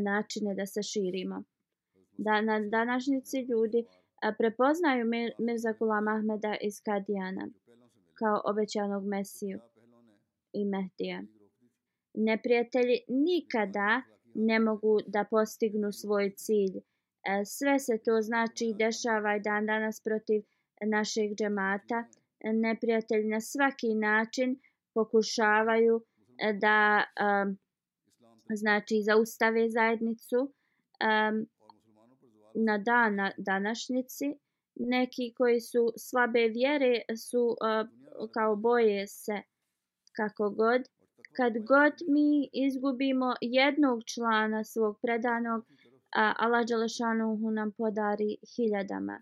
načine 0.00 0.54
da 0.54 0.66
se 0.66 0.82
širimo. 0.82 1.42
Da 2.18 2.40
na 2.40 2.60
današnjici 2.60 3.36
ljudi 3.50 3.78
e, 3.78 3.84
prepoznaju 4.38 5.06
Mirza 5.38 5.72
Gulam 5.78 6.08
Ahmeda 6.08 6.56
iz 6.60 6.80
Kadijana 6.84 7.48
kao 8.14 8.40
obećanog 8.44 9.04
Mesiju 9.06 9.58
i 10.52 10.64
Mehdija. 10.64 11.22
Neprijatelji 12.14 12.98
nikada 13.08 14.02
ne 14.34 14.60
mogu 14.60 14.98
da 15.06 15.24
postignu 15.30 15.92
svoj 15.92 16.32
cilj. 16.36 16.80
E, 17.24 17.44
sve 17.44 17.78
se 17.78 17.98
to 18.04 18.22
znači 18.22 18.74
dešava 18.78 19.36
i 19.36 19.40
dan 19.40 19.66
danas 19.66 20.00
protiv 20.00 20.42
našeg 20.86 21.34
džemata. 21.34 22.04
Neprijatelji 22.44 23.28
na 23.28 23.40
svaki 23.40 23.94
način 23.94 24.60
pokušavaju 24.94 26.02
e, 26.38 26.52
da 26.52 27.04
e, 27.16 27.54
znači 28.54 29.02
zaustave 29.02 29.68
zajednicu 29.70 30.52
na 32.54 32.78
dan 32.78 33.14
na 33.14 33.32
današnjici 33.38 34.34
neki 34.74 35.34
koji 35.36 35.60
su 35.60 35.92
slabe 35.96 36.48
vjere 36.48 37.02
su 37.16 37.56
kao 38.34 38.56
boje 38.56 39.06
se 39.06 39.42
kako 40.12 40.50
god 40.50 40.82
kad 41.36 41.52
god 41.58 41.92
mi 42.08 42.50
izgubimo 42.52 43.34
jednog 43.40 44.00
člana 44.14 44.64
svog 44.64 44.98
predanog 45.02 45.66
a 46.16 46.34
Allah 46.38 46.64
Đelešanuhu 46.66 47.50
nam 47.50 47.72
podari 47.72 48.36
hiljadama. 48.56 49.20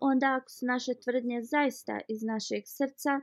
Onda 0.00 0.26
ako 0.36 0.50
su 0.50 0.66
naše 0.66 0.92
tvrdnje 0.94 1.42
zaista 1.42 2.00
iz 2.08 2.22
našeg 2.22 2.62
srca 2.66 3.20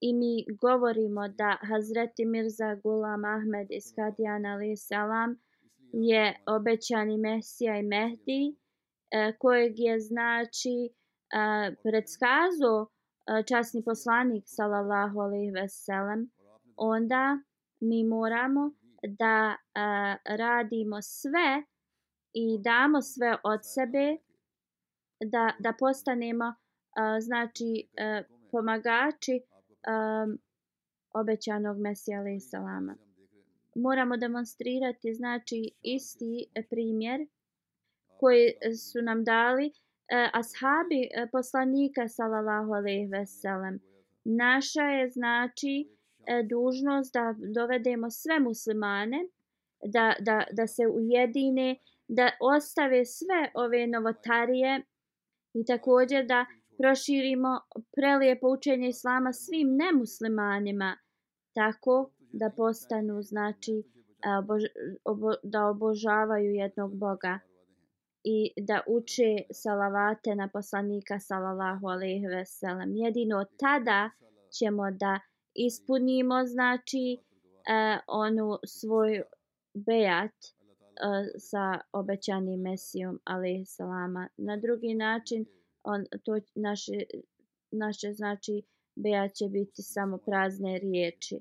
i 0.00 0.14
mi 0.14 0.44
govorimo 0.60 1.28
da 1.28 1.56
Hazreti 1.60 2.24
Mirza 2.24 2.74
Gulam 2.74 3.24
Ahmed 3.24 3.66
iz 3.70 3.84
Kadijana 3.96 4.48
alaih 4.48 4.78
salam 4.78 5.36
je 5.92 6.36
obećani 6.46 7.18
Mesija 7.18 7.78
i 7.78 7.82
Mehdi 7.82 8.56
e, 9.10 9.32
kojeg 9.38 9.72
je 9.76 10.00
znači 10.00 10.76
e, 10.86 10.90
predskazo 11.82 12.86
e, 12.86 13.42
časni 13.48 13.84
poslanik 13.84 14.44
sallallahu 14.46 15.20
alejhi 15.20 15.50
ve 15.50 15.68
sellem 15.68 16.30
onda 16.76 17.38
mi 17.80 18.04
moramo 18.04 18.70
da 19.02 19.56
radimo 20.24 21.02
sve 21.02 21.64
i 22.42 22.58
damo 22.62 23.02
sve 23.02 23.36
od 23.44 23.60
sebe 23.62 24.16
da 25.32 25.44
da 25.58 25.72
postanemo 25.78 26.54
znači 27.20 27.88
pomagači 28.50 29.40
obećanog 31.20 31.78
Mesija 31.78 32.18
alaih 32.20 32.42
salama. 32.50 32.96
Moramo 33.74 34.16
demonstrirati 34.16 35.14
znači 35.14 35.70
isti 35.82 36.46
primjer 36.70 37.26
koji 38.20 38.46
su 38.76 39.02
nam 39.02 39.24
dali 39.24 39.66
uh, 39.66 40.30
ashabi 40.40 41.02
uh, 41.04 41.28
poslanika 41.32 42.08
sallallahu 42.08 42.72
alejhi 42.72 43.06
ve 43.06 43.26
sellem 43.26 43.80
naša 44.24 44.82
je 44.82 45.10
znači 45.10 45.74
uh, 45.88 46.48
dužnost 46.48 47.12
da 47.14 47.34
dovedemo 47.54 48.10
sve 48.10 48.40
muslimane 48.40 49.20
da 49.84 50.14
da 50.20 50.44
da 50.52 50.66
se 50.66 50.82
ujedine 50.86 51.76
da 52.08 52.30
ostave 52.40 53.04
sve 53.04 53.50
ove 53.54 53.86
novotarije 53.86 54.82
i 55.54 55.64
također 55.64 56.26
da 56.26 56.46
proširimo 56.78 57.60
prelijepo 57.96 58.46
učenje 58.48 58.88
islama 58.88 59.32
svim 59.32 59.68
nemuslimanima 59.76 60.96
tako 61.54 62.10
da 62.32 62.50
postanu 62.56 63.22
znači 63.22 63.82
obož, 64.38 64.62
obo, 65.04 65.30
da 65.42 65.66
obožavaju 65.66 66.50
jednog 66.54 66.98
Boga 66.98 67.38
i 68.24 68.52
da 68.56 68.80
uče 68.86 69.30
salavate 69.52 70.34
na 70.34 70.48
poslanika 70.52 71.20
sallallahu 71.20 71.86
alejhi 71.86 72.26
ve 72.26 72.44
jedino 72.94 73.44
tada 73.58 74.10
ćemo 74.58 74.90
da 74.90 75.20
ispunimo 75.54 76.46
znači 76.46 77.18
uh, 77.20 78.00
onu 78.06 78.58
svoj 78.66 79.22
bejat 79.74 80.55
sa 81.38 81.80
obećanim 81.92 82.60
mesijom 82.60 83.20
ali 83.24 83.64
salama 83.66 84.28
na 84.36 84.56
drugi 84.56 84.94
način 84.94 85.46
on 85.82 86.04
to 86.24 86.32
naše 86.54 86.92
naše 87.70 88.12
znači 88.12 88.62
beja 88.96 89.28
će 89.28 89.44
biti 89.48 89.82
samo 89.82 90.18
prazne 90.18 90.78
riječi 90.78 91.40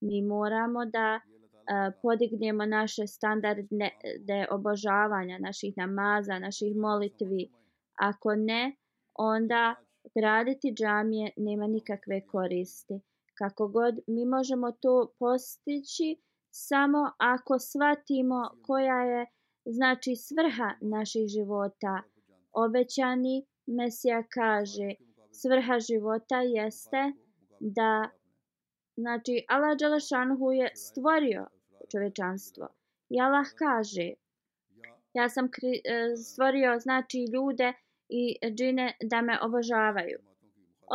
mi 0.00 0.22
moramo 0.22 0.84
da 0.84 1.20
a, 1.66 1.90
podignemo 2.02 2.66
naše 2.66 3.06
standarde 3.06 3.90
de 4.20 4.46
obožavanja, 4.50 5.38
naših 5.38 5.74
namaza, 5.76 6.38
naših 6.38 6.76
molitvi. 6.76 7.50
Ako 7.98 8.34
ne, 8.34 8.76
onda 9.14 9.74
graditi 10.14 10.74
džamije 10.78 11.30
nema 11.36 11.66
nikakve 11.66 12.26
koristi. 12.26 13.00
Kako 13.38 13.68
god 13.68 13.94
mi 14.06 14.24
možemo 14.24 14.72
to 14.72 15.12
postići 15.18 16.16
samo 16.56 17.02
ako 17.18 17.58
shvatimo 17.58 18.40
koja 18.66 19.00
je 19.02 19.26
znači 19.64 20.16
svrha 20.16 20.70
naših 20.80 21.26
života. 21.28 22.02
Obećani 22.52 23.46
Mesija 23.66 24.22
kaže 24.22 24.88
svrha 25.32 25.78
života 25.88 26.38
jeste 26.40 27.02
da 27.60 28.10
Znači, 28.96 29.44
Allah 29.48 29.76
Đelešanhu 29.78 30.52
je 30.52 30.68
stvorio 30.74 31.46
čovečanstvo. 31.92 32.68
I 33.08 33.20
Allah 33.20 33.46
kaže, 33.58 34.12
ja 35.14 35.28
sam 35.28 35.50
kri, 35.50 35.80
e, 35.84 36.16
stvorio 36.16 36.78
znači 36.78 37.18
ljude 37.34 37.72
i 38.08 38.22
džine 38.56 38.96
da 39.02 39.20
me 39.20 39.38
obožavaju. 39.42 40.18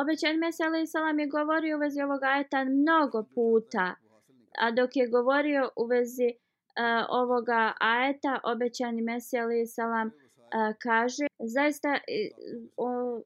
Obećan 0.01 0.37
Mesija 0.37 0.67
alaih 0.67 0.89
salam 0.89 1.19
je 1.19 1.27
govorio 1.27 1.77
u 1.77 1.79
vezi 1.79 2.01
ovog 2.01 2.23
ajeta 2.23 2.63
mnogo 2.63 3.23
puta. 3.35 3.95
A 4.57 4.71
dok 4.71 4.95
je 4.95 5.07
govorio 5.07 5.69
u 5.75 5.85
vezi 5.85 6.29
uh, 6.33 7.05
ovoga 7.09 7.73
ajeta, 7.79 8.39
obećani 8.43 9.01
Mesija 9.01 9.43
alaih 9.43 9.69
salam 9.69 10.07
uh, 10.07 10.13
kaže, 10.83 11.25
zaista 11.39 11.99
uh, 12.77 13.21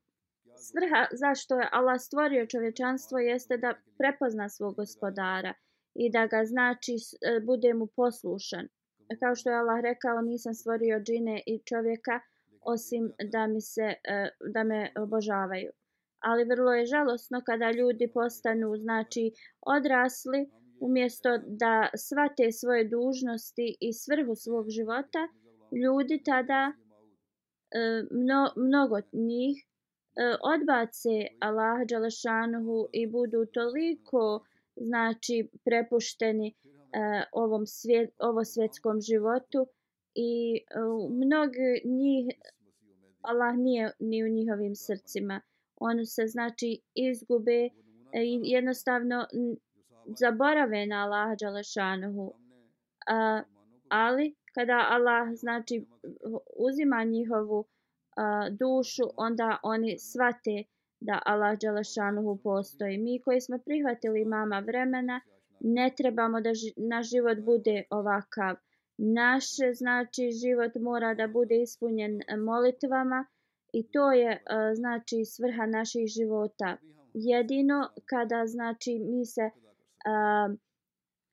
svrha 0.58 1.08
zašto 1.12 1.56
je 1.56 1.70
Allah 1.72 2.00
stvorio 2.00 2.46
čovječanstvo 2.46 3.18
jeste 3.18 3.58
da 3.58 3.74
prepozna 3.98 4.50
svog 4.50 4.76
gospodara 4.76 5.54
i 5.96 6.12
da 6.12 6.28
ga 6.28 6.46
znači 6.46 6.96
uh, 6.96 7.46
bude 7.46 7.74
mu 7.74 7.88
poslušan. 7.88 8.68
Kao 9.20 9.36
što 9.36 9.50
je 9.50 9.56
Allah 9.56 9.80
rekao, 9.82 10.22
nisam 10.22 10.54
stvorio 10.54 11.00
džine 11.00 11.42
i 11.46 11.62
čovjeka 11.66 12.20
osim 12.62 13.14
da 13.32 13.48
mi 13.48 13.62
se 13.62 13.88
uh, 13.88 14.52
da 14.54 14.64
me 14.64 14.92
obožavaju. 14.98 15.72
Ali 16.20 16.44
vrlo 16.44 16.74
je 16.74 16.86
žalosno 16.86 17.42
kada 17.46 17.72
ljudi 17.72 18.12
postanu 18.14 18.78
znači 18.78 19.32
odrasli 19.62 20.50
umjesto 20.80 21.30
da 21.48 21.90
svate 21.98 22.52
svoje 22.52 22.84
dužnosti 22.84 23.78
i 23.80 23.94
svrhu 23.94 24.36
svog 24.36 24.70
života, 24.70 25.28
ljudi 25.84 26.24
tada 26.24 26.72
e, 26.72 26.74
mno, 28.12 28.50
mnogo 28.56 28.98
njih 29.14 29.66
e, 29.66 29.68
odbace 30.54 31.16
Allah 31.40 31.88
Đalešanuhu 31.90 32.88
i 32.94 33.08
budu 33.08 33.46
toliko 33.46 34.44
znači 34.76 35.50
prepušteni 35.66 36.48
e, 36.48 36.54
ovom 37.32 37.66
svjet, 37.66 38.10
ovo 38.20 38.44
svjetskom 38.44 39.02
životu 39.02 39.68
i 40.16 40.60
mnogi 41.10 41.82
njih 41.86 42.36
Allah 43.22 43.58
nije 43.58 43.92
ni 44.00 44.24
u 44.24 44.28
njihovim 44.28 44.76
srcima. 44.76 45.42
Oni 45.76 46.06
se 46.06 46.28
znači 46.28 46.82
izgube 46.96 47.70
i 48.14 48.42
jednostavno 48.44 49.28
zaborave 50.08 50.86
na 50.86 51.04
Allah 51.04 51.38
Đalešanuhu. 51.40 52.34
A, 53.08 53.42
ali 53.90 54.36
kada 54.56 54.88
Allah 54.90 55.28
znači 55.36 55.86
uzima 56.58 57.04
njihovu 57.04 57.66
a, 58.18 58.50
dušu, 58.50 59.04
onda 59.18 59.60
oni 59.64 60.00
svate 60.00 60.64
da 61.00 61.22
Allah 61.26 61.60
Đalešanuhu 61.60 62.40
postoji. 62.44 62.98
Mi 62.98 63.22
koji 63.22 63.42
smo 63.42 63.58
prihvatili 63.66 64.26
mama 64.26 64.60
vremena, 64.60 65.22
ne 65.60 65.94
trebamo 65.98 66.42
da 66.42 66.54
ži, 66.54 66.74
naš 66.78 67.10
život 67.10 67.38
bude 67.40 67.84
ovakav. 67.90 68.56
Naš 68.98 69.46
znači 69.74 70.32
život 70.32 70.72
mora 70.76 71.14
da 71.14 71.28
bude 71.28 71.62
ispunjen 71.62 72.22
molitvama 72.46 73.26
i 73.74 73.92
to 73.92 74.12
je 74.12 74.44
znači 74.76 75.26
svrha 75.26 75.66
naših 75.66 76.08
života. 76.08 76.78
Jedino 77.14 77.90
kada 78.06 78.48
znači 78.48 79.00
mi 79.00 79.26
se 79.26 79.50
a, 80.06 80.50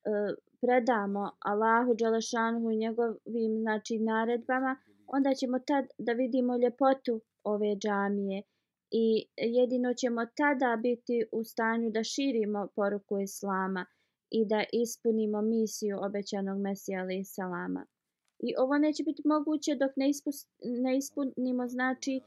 a, 0.07 0.35
predamo 0.61 1.31
Allahu 1.39 1.95
Đelešanuhu 1.95 2.71
i 2.71 2.77
njegovim 2.77 3.53
znači 3.61 3.99
naredbama, 3.99 4.77
onda 5.07 5.35
ćemo 5.35 5.59
tad 5.59 5.85
da 5.99 6.13
vidimo 6.13 6.57
ljepotu 6.57 7.21
ove 7.45 7.77
džamije 7.77 8.43
i 8.91 9.27
jedino 9.37 9.95
ćemo 9.95 10.27
tada 10.37 10.77
biti 10.83 11.25
u 11.33 11.45
stanju 11.45 11.91
da 11.91 12.05
širimo 12.05 12.69
poruku 12.77 13.19
Islama 13.21 13.87
i 14.31 14.47
da 14.47 14.65
ispunimo 14.73 15.43
misiju 15.43 15.99
obećanog 16.07 16.61
Mesija 16.61 17.01
alaih 17.01 17.27
salama. 17.29 17.87
I 18.39 18.55
ovo 18.59 18.79
neće 18.79 19.03
biti 19.03 19.23
moguće 19.25 19.75
dok 19.75 19.93
ne, 19.97 20.09
ispust, 20.09 20.49
ne 20.85 20.97
ispunimo 20.97 21.69
znači 21.69 22.15
e, 22.17 22.23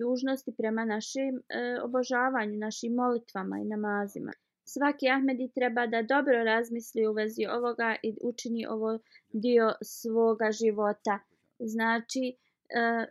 dužnosti 0.00 0.52
prema 0.58 0.84
našim 0.84 1.34
e, 1.36 1.40
uh, 1.78 1.84
obožavanju, 1.84 2.56
našim 2.58 2.94
molitvama 2.94 3.56
i 3.58 3.64
namazima. 3.64 4.32
Svaki 4.74 5.08
Ahmedi 5.08 5.50
treba 5.54 5.86
da 5.86 6.02
dobro 6.02 6.44
razmisli 6.44 7.06
u 7.06 7.12
vezi 7.12 7.46
ovoga 7.46 7.96
i 8.02 8.16
učini 8.22 8.66
ovo 8.66 8.98
dio 9.32 9.72
svoga 9.82 10.52
života 10.52 11.18
znači 11.58 12.24
e, 12.28 12.34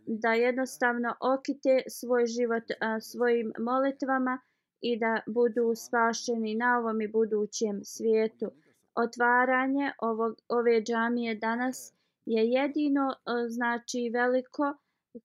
da 0.06 0.34
jednostavno 0.34 1.16
okite 1.22 1.82
svoj 1.90 2.26
život 2.26 2.72
e, 2.72 2.76
svojim 3.02 3.54
molitvama 3.60 4.40
i 4.82 5.00
da 5.00 5.22
budu 5.28 5.76
spašeni 5.76 6.56
na 6.56 6.80
ovom 6.80 7.02
i 7.02 7.08
budućem 7.08 7.84
svijetu. 7.84 8.52
Otvaranje 8.96 9.92
ovog, 10.02 10.42
ove 10.50 10.82
džamije 10.82 11.36
danas 11.36 11.94
je 12.26 12.46
jedino 12.46 13.08
e, 13.12 13.50
znači 13.50 14.10
veliko 14.14 14.78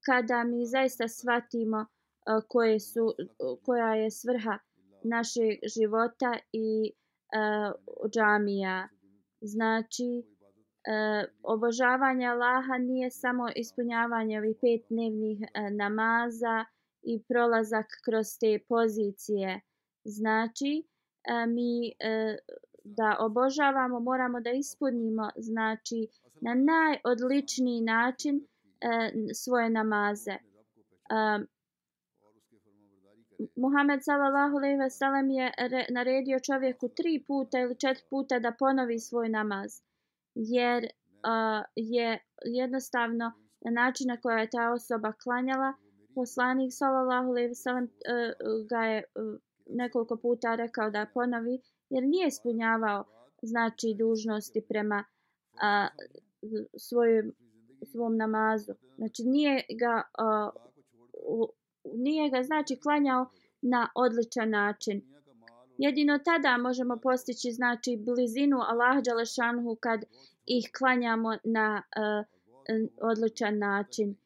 kada 0.07 0.45
mi 0.45 0.67
zaista 0.67 1.09
shvatimo 1.09 1.87
koje 2.49 2.81
su, 2.81 3.15
koja 3.63 3.95
je 3.95 4.11
svrha 4.11 4.59
našeg 5.09 5.59
života 5.77 6.33
i 6.53 6.93
uh, 6.93 7.71
džamija. 8.15 8.89
Znači, 9.41 10.23
uh, 10.23 11.31
obožavanje 11.43 12.27
Allaha 12.27 12.79
nije 12.79 13.11
samo 13.11 13.49
ispunjavanje 13.57 14.39
ovih 14.39 14.57
pet 14.61 14.83
dnevnih 14.91 15.39
uh, 15.41 15.77
namaza 15.77 16.65
i 17.03 17.23
prolazak 17.29 17.87
kroz 18.05 18.27
te 18.41 18.59
pozicije. 18.69 19.61
Znači, 20.05 20.73
uh, 20.83 21.53
mi 21.55 21.73
uh, 21.89 22.37
da 22.85 23.17
obožavamo 23.21 24.01
moramo 24.01 24.41
da 24.41 24.51
ispunimo 24.51 25.31
znači 25.37 26.09
na 26.41 26.55
najodličniji 26.55 27.81
način 27.81 28.37
uh, 28.37 29.09
svoje 29.35 29.71
namaze. 29.71 30.37
Uh, 31.11 31.47
Muhammed 33.57 34.01
sallallahu 34.03 34.57
alejhi 34.57 34.79
ve 34.79 34.91
sellem 34.91 35.31
je 35.31 35.53
naredio 35.91 36.41
čovjeku 36.41 36.89
tri 36.89 37.25
puta 37.27 37.61
ili 37.61 37.79
četiri 37.79 38.07
puta 38.11 38.39
da 38.39 38.53
ponovi 38.59 38.99
svoj 38.99 39.29
namaz 39.29 39.83
jer 40.35 40.85
uh, 40.85 41.65
je 41.77 42.19
jednostavno 42.45 43.33
na 43.61 43.71
način 43.71 44.07
na 44.09 44.17
koji 44.21 44.41
je 44.41 44.51
ta 44.51 44.73
osoba 44.73 45.13
klanjala 45.13 45.75
poslanik 46.15 46.71
sallallahu 46.73 47.29
alejhi 47.29 47.49
ve 47.49 47.55
sellem 47.55 47.85
uh, 47.85 47.91
ga 48.69 48.83
je 48.83 49.05
uh, 49.15 49.39
nekoliko 49.67 50.17
puta 50.17 50.55
rekao 50.55 50.91
da 50.91 51.07
ponovi 51.15 51.61
jer 51.91 52.05
nije 52.05 52.27
ispunjavao 52.29 53.05
znači 53.43 53.95
dužnosti 53.99 54.65
prema 54.69 55.05
uh, 55.55 55.89
svojom 56.77 57.33
svom 57.83 58.17
namazu. 58.17 58.73
Znači 58.97 59.23
nije 59.25 59.63
ga 59.81 60.03
uh, 60.19 61.49
nije 61.95 62.31
ga 62.31 62.43
znači 62.43 62.77
klanjao 62.77 63.27
na 63.63 63.89
odličan 63.95 64.51
način. 64.51 65.03
Jedino 65.79 66.19
tada 66.19 66.57
možemo 66.57 66.97
postići 67.03 67.53
znači 67.53 67.97
blizinu 68.07 68.57
Allah 68.61 69.05
Đalešanhu 69.05 69.77
kad 69.81 70.05
ih 70.47 70.71
klanjamo 70.79 71.39
na 71.45 71.83
uh, 71.83 72.27
odličan 73.11 73.59
način. 73.59 74.17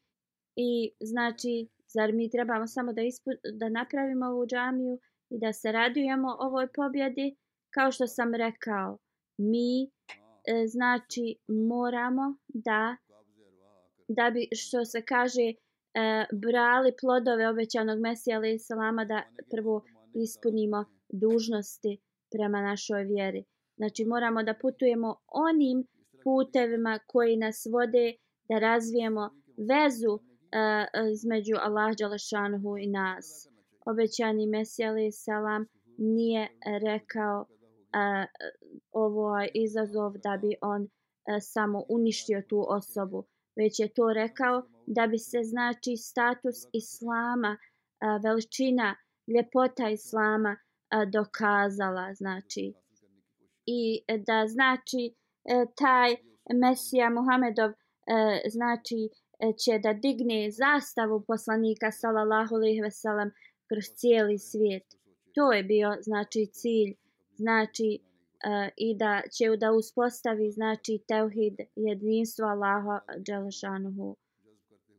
I 0.55 0.91
znači, 0.99 1.67
zar 1.87 2.13
mi 2.13 2.29
trebamo 2.29 2.67
samo 2.67 2.93
da, 2.93 3.01
ispu, 3.01 3.29
da 3.53 3.69
napravimo 3.69 4.25
ovu 4.25 4.45
džamiju 4.45 4.99
i 5.29 5.39
da 5.39 5.53
se 5.53 5.71
radujemo 5.71 6.37
ovoj 6.39 6.67
pobjedi? 6.67 7.35
Kao 7.69 7.91
što 7.91 8.07
sam 8.07 8.35
rekao, 8.35 8.97
mi 9.37 9.83
uh, 9.83 9.89
znači 10.67 11.35
moramo 11.47 12.37
da 12.47 12.97
da 14.07 14.29
bi 14.29 14.49
što 14.55 14.85
se 14.85 15.01
kaže 15.01 15.53
e, 15.95 16.25
brali 16.31 16.91
plodove 17.01 17.49
obećanog 17.49 17.99
Mesija 17.99 18.37
ali 18.37 18.59
salama 18.59 19.05
da 19.05 19.23
prvo 19.51 19.83
ispunimo 20.13 20.85
dužnosti 21.09 21.97
prema 22.31 22.61
našoj 22.61 23.03
vjeri. 23.03 23.43
Znači 23.77 24.05
moramo 24.05 24.43
da 24.43 24.53
putujemo 24.61 25.15
onim 25.27 25.87
putevima 26.23 26.99
koji 27.07 27.37
nas 27.37 27.67
vode 27.71 28.13
da 28.49 28.59
razvijemo 28.59 29.29
vezu 29.71 30.13
e, 30.17 30.21
između 31.13 31.55
Allah 31.59 31.95
Đalašanhu 31.99 32.77
i 32.77 32.87
nas. 32.87 33.47
Obećani 33.85 34.47
Mesija 34.47 34.89
ali 34.89 35.11
salam 35.11 35.65
nije 35.97 36.47
rekao 36.81 37.45
e, 37.45 37.47
ovo 38.91 39.29
izazov 39.53 40.11
da 40.23 40.37
bi 40.41 40.55
on 40.61 40.81
e, 40.83 40.87
samo 41.41 41.85
uništio 41.89 42.41
tu 42.49 42.65
osobu 42.67 43.23
već 43.55 43.79
je 43.79 43.93
to 43.93 44.13
rekao 44.13 44.63
da 44.87 45.07
bi 45.07 45.17
se 45.17 45.39
znači 45.43 45.97
status 45.97 46.55
islama, 46.73 47.57
veličina, 48.23 48.95
ljepota 49.27 49.89
islama 49.89 50.57
dokazala, 51.11 52.13
znači. 52.13 52.73
I 53.65 54.03
e, 54.07 54.17
da 54.17 54.47
znači 54.47 55.13
e, 55.45 55.65
taj 55.75 56.15
Mesija 56.53 57.09
Muhamedov 57.09 57.71
e, 57.71 57.75
znači 58.49 59.09
će 59.63 59.79
da 59.79 59.93
digne 59.93 60.51
zastavu 60.51 61.23
poslanika 61.27 61.91
sallallahu 61.91 62.55
alejhi 62.55 62.81
ve 62.81 62.91
sellem 62.91 63.31
kroz 63.69 63.83
cijeli 63.95 64.37
svijet. 64.37 64.83
To 65.35 65.53
je 65.53 65.63
bio 65.63 65.97
znači 66.01 66.45
cilj, 66.53 66.95
znači 67.35 67.99
i 68.77 68.97
da 68.97 69.21
će 69.37 69.57
da 69.57 69.71
uspostavi 69.71 70.51
znači 70.51 71.03
tauhid 71.07 71.55
jedinstvo 71.75 72.45
Allaha 72.45 72.99
dželešanuhu 73.25 74.15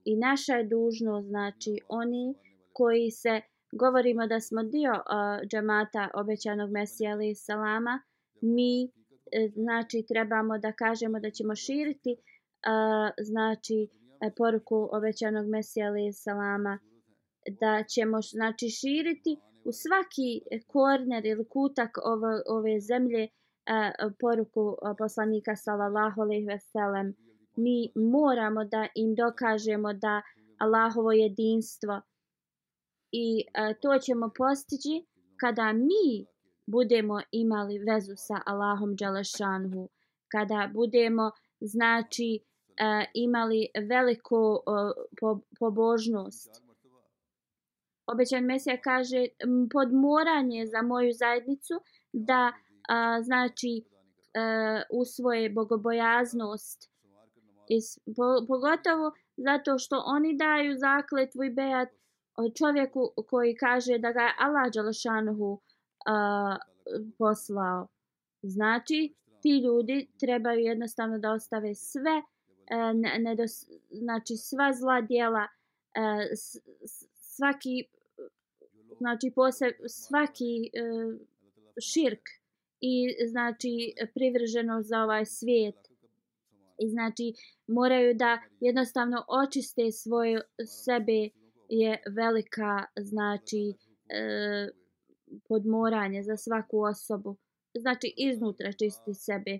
i 0.05 0.17
naša 0.17 0.55
je 0.55 0.69
dužnost 0.69 1.29
znači 1.29 1.79
oni 1.89 2.35
koji 2.73 3.11
se 3.11 3.41
govorimo 3.73 4.27
da 4.27 4.41
smo 4.41 4.63
dio 4.63 4.93
uh, 4.93 5.49
džamata 5.49 6.09
obećanog 6.15 6.71
Mesija 6.71 7.13
ali 7.13 7.35
salama 7.35 8.03
mi 8.41 8.85
e, 8.85 8.89
znači 9.55 10.05
trebamo 10.09 10.59
da 10.59 10.73
kažemo 10.73 11.21
da 11.21 11.31
ćemo 11.31 11.55
širiti 11.55 12.13
uh, 12.17 13.11
znači 13.25 13.89
e, 14.21 14.31
poruku 14.37 14.89
obećanog 14.93 15.47
Mesija 15.47 15.87
ali 15.87 16.13
salama 16.13 16.79
da 17.61 17.83
ćemo 17.83 18.23
znači 18.23 18.69
širiti 18.69 19.37
u 19.65 19.73
svaki 19.73 20.31
korner 20.67 21.27
ili 21.27 21.49
kutak 21.49 21.91
ove, 22.05 22.43
ove 22.47 22.81
zemlje 22.81 23.23
uh, 23.29 24.13
poruku 24.21 24.61
uh, 24.61 24.77
poslanika 24.99 25.57
sallallahu 25.57 26.21
alejhi 26.21 26.47
ve 26.47 26.59
sellem 26.59 27.15
mi 27.57 27.93
moramo 27.95 28.65
da 28.65 28.87
im 28.95 29.15
dokažemo 29.15 29.93
da 29.93 30.23
Allahovo 30.59 31.13
jedinstvo. 31.13 32.01
I 33.13 33.45
e, 33.55 33.75
to 33.83 33.99
ćemo 33.99 34.31
postići 34.37 35.07
kada 35.41 35.73
mi 35.73 36.27
budemo 36.67 37.21
imali 37.33 37.79
vezu 37.79 38.13
sa 38.17 38.41
Allahom 38.47 38.97
Đalešanhu, 38.97 39.89
kada 40.29 40.71
budemo 40.75 41.31
znači 41.61 42.41
e, 42.77 43.05
imali 43.15 43.69
veliku 43.89 44.57
e, 44.57 44.61
po, 45.21 45.41
pobožnost. 45.59 46.63
Obećan 48.07 48.45
Mesija 48.45 48.81
kaže 48.81 49.27
podmoranje 49.73 50.67
za 50.67 50.83
moju 50.83 51.13
zajednicu 51.13 51.75
da 52.13 52.53
a, 52.89 53.23
znači 53.23 53.85
a, 54.35 54.83
usvoje 54.91 55.51
bogobojaznost 55.51 56.94
Is, 57.69 57.99
po, 58.17 58.47
pogotovo 58.49 59.13
zato 59.37 59.79
što 59.79 60.03
oni 60.07 60.37
daju 60.37 60.77
zakletvu 60.79 61.45
i 61.45 61.51
bejat 61.51 61.89
e, 61.89 61.95
čovjeku 62.59 63.13
koji 63.29 63.57
kaže 63.57 63.99
da 63.99 64.13
ga 64.13 64.21
je 64.21 64.35
Allah 64.39 64.73
Đalašanhu 64.75 65.61
e, 65.61 65.61
poslao. 67.19 67.89
Znači, 68.43 69.15
ti 69.43 69.63
ljudi 69.65 70.09
trebaju 70.21 70.61
jednostavno 70.61 71.19
da 71.19 71.33
ostave 71.33 71.75
sve, 71.75 72.23
e, 72.67 72.95
ne, 72.95 73.19
ne 73.19 73.35
dos, 73.35 73.67
znači 73.91 74.37
sva 74.37 74.73
zla 74.73 75.01
dijela, 75.01 75.49
svaki, 77.15 77.85
znači 78.99 79.33
poseb, 79.35 79.73
svaki 79.89 80.71
širk 81.81 82.23
i 82.81 83.27
znači 83.27 83.95
privrženo 84.15 84.83
za 84.83 85.03
ovaj 85.03 85.25
svijet 85.27 85.94
i 86.79 86.89
znači 86.89 87.33
moraju 87.67 88.15
da 88.15 88.39
jednostavno 88.61 89.25
očiste 89.29 89.93
svoje 89.93 90.41
sebe 90.85 91.29
je 91.69 92.03
velika 92.17 92.85
znači 92.97 93.75
e, 94.09 94.69
podmoranje 95.49 96.23
za 96.23 96.37
svaku 96.37 96.81
osobu. 96.81 97.37
Znači 97.79 98.15
iznutra 98.17 98.73
čisti 98.73 99.15
sebe. 99.15 99.59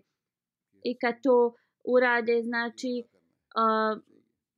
I 0.83 0.99
kad 0.99 1.15
to 1.23 1.55
urade 1.85 2.43
znači 2.43 2.93
e, 2.99 3.05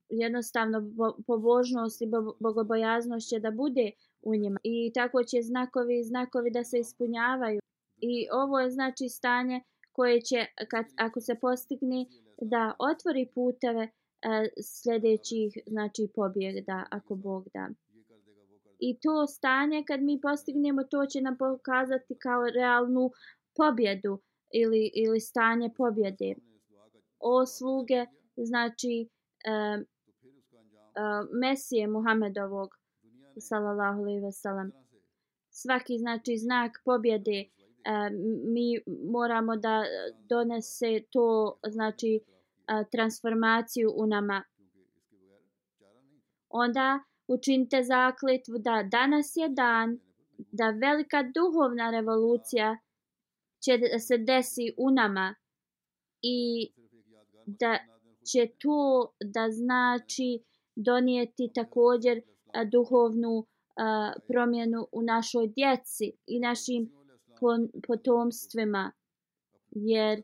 jednostavno 0.09 0.79
pobožnost 1.27 2.03
i 2.03 2.11
bogobojaznost 2.41 3.29
će 3.29 3.39
da 3.39 3.51
bude 3.51 3.91
u 4.23 4.35
njima. 4.35 4.61
I 4.63 4.93
tako 4.95 5.25
će 5.25 5.43
znakovi 5.43 6.05
znakovi 6.05 6.51
da 6.51 6.65
se 6.65 6.79
ispunjavaju. 6.79 7.61
I 8.01 8.29
ovo 8.33 8.61
je 8.61 8.71
znači 8.71 9.09
stanje 9.09 9.61
koje 9.93 10.21
će, 10.21 10.47
kad, 10.71 10.85
ako 10.97 11.21
se 11.21 11.35
postigne, 11.41 12.07
da 12.41 12.75
otvori 12.79 13.31
puteve 13.35 13.83
e, 13.83 13.91
sljedećih 14.63 15.59
znači 15.67 16.09
pobjeda, 16.15 16.85
ako 16.91 17.15
Bog 17.15 17.49
da. 17.55 17.69
I 18.79 18.99
to 19.01 19.27
stanje 19.27 19.85
kad 19.87 20.03
mi 20.03 20.21
postignemo, 20.21 20.85
to 20.85 21.07
će 21.07 21.21
nam 21.21 21.37
pokazati 21.39 22.15
kao 22.19 22.43
realnu 22.55 23.11
pobjedu 23.57 24.19
ili, 24.53 24.91
ili 24.95 25.21
stanje 25.21 25.71
pobjede. 25.77 26.35
O 27.19 27.47
sluge, 27.47 28.07
znači, 28.37 29.09
e, 29.45 29.51
e 29.51 29.85
Mesije 31.33 31.87
Muhammedovog, 31.87 32.69
sallallahu 33.41 34.01
alejhi 34.01 34.21
ve 34.21 34.33
sellem. 34.33 34.73
Svaki, 35.51 35.99
znači, 35.99 36.39
znak 36.39 36.83
pobjede, 36.85 37.45
E, 37.87 38.11
mi 38.45 38.79
moramo 39.13 39.57
da 39.57 39.83
donese 40.29 41.01
to 41.11 41.59
znači 41.69 42.15
e, 42.17 42.21
transformaciju 42.93 43.93
u 43.97 44.07
nama. 44.07 44.45
Onda 46.49 47.01
učinite 47.29 47.83
zakletvu 47.83 48.59
da 48.59 48.83
danas 48.91 49.37
je 49.37 49.49
dan 49.49 49.99
da 50.37 50.71
velika 50.71 51.23
duhovna 51.35 51.91
revolucija 51.91 52.79
će 53.65 53.79
da 53.79 53.99
se 53.99 54.19
desi 54.19 54.75
u 54.79 54.91
nama 54.91 55.35
i 56.23 56.71
da 57.47 57.79
će 58.33 58.49
to 58.59 59.13
da 59.21 59.51
znači 59.51 60.43
donijeti 60.77 61.51
također 61.55 62.17
e, 62.19 62.23
duhovnu 62.73 63.47
promjenu 64.29 64.87
u 64.93 65.03
našoj 65.03 65.47
djeci 65.47 66.13
i 66.27 66.41
našim 66.41 66.91
potomstvima 67.87 68.93
jer 69.71 70.23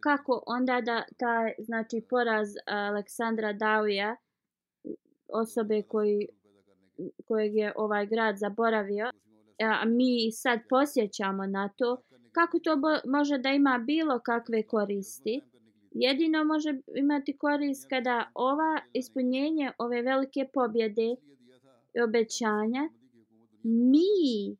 kako 0.00 0.42
onda 0.46 0.80
da 0.80 1.02
taj 1.18 1.54
znači 1.58 2.06
poraz 2.10 2.48
Aleksandra 2.66 3.52
Davija 3.52 4.16
osobe 5.28 5.82
koji 5.82 6.28
kojeg 7.24 7.54
je 7.54 7.72
ovaj 7.76 8.06
grad 8.06 8.36
zaboravio 8.38 9.10
a 9.58 9.84
mi 9.84 10.32
sad 10.32 10.60
posjećamo 10.68 11.46
na 11.46 11.68
to 11.76 12.02
kako 12.32 12.58
to 12.58 12.76
može 13.04 13.38
da 13.38 13.48
ima 13.48 13.82
bilo 13.86 14.20
kakve 14.24 14.62
koristi? 14.62 15.40
Jedino 15.90 16.44
može 16.44 16.78
imati 16.96 17.38
korist 17.38 17.88
kada 17.88 18.30
ova 18.34 18.80
ispunjenje 18.92 19.72
ove 19.78 20.02
velike 20.02 20.46
pobjede 20.54 21.16
i 21.94 22.00
obećanja 22.00 22.88
mi 23.62 24.56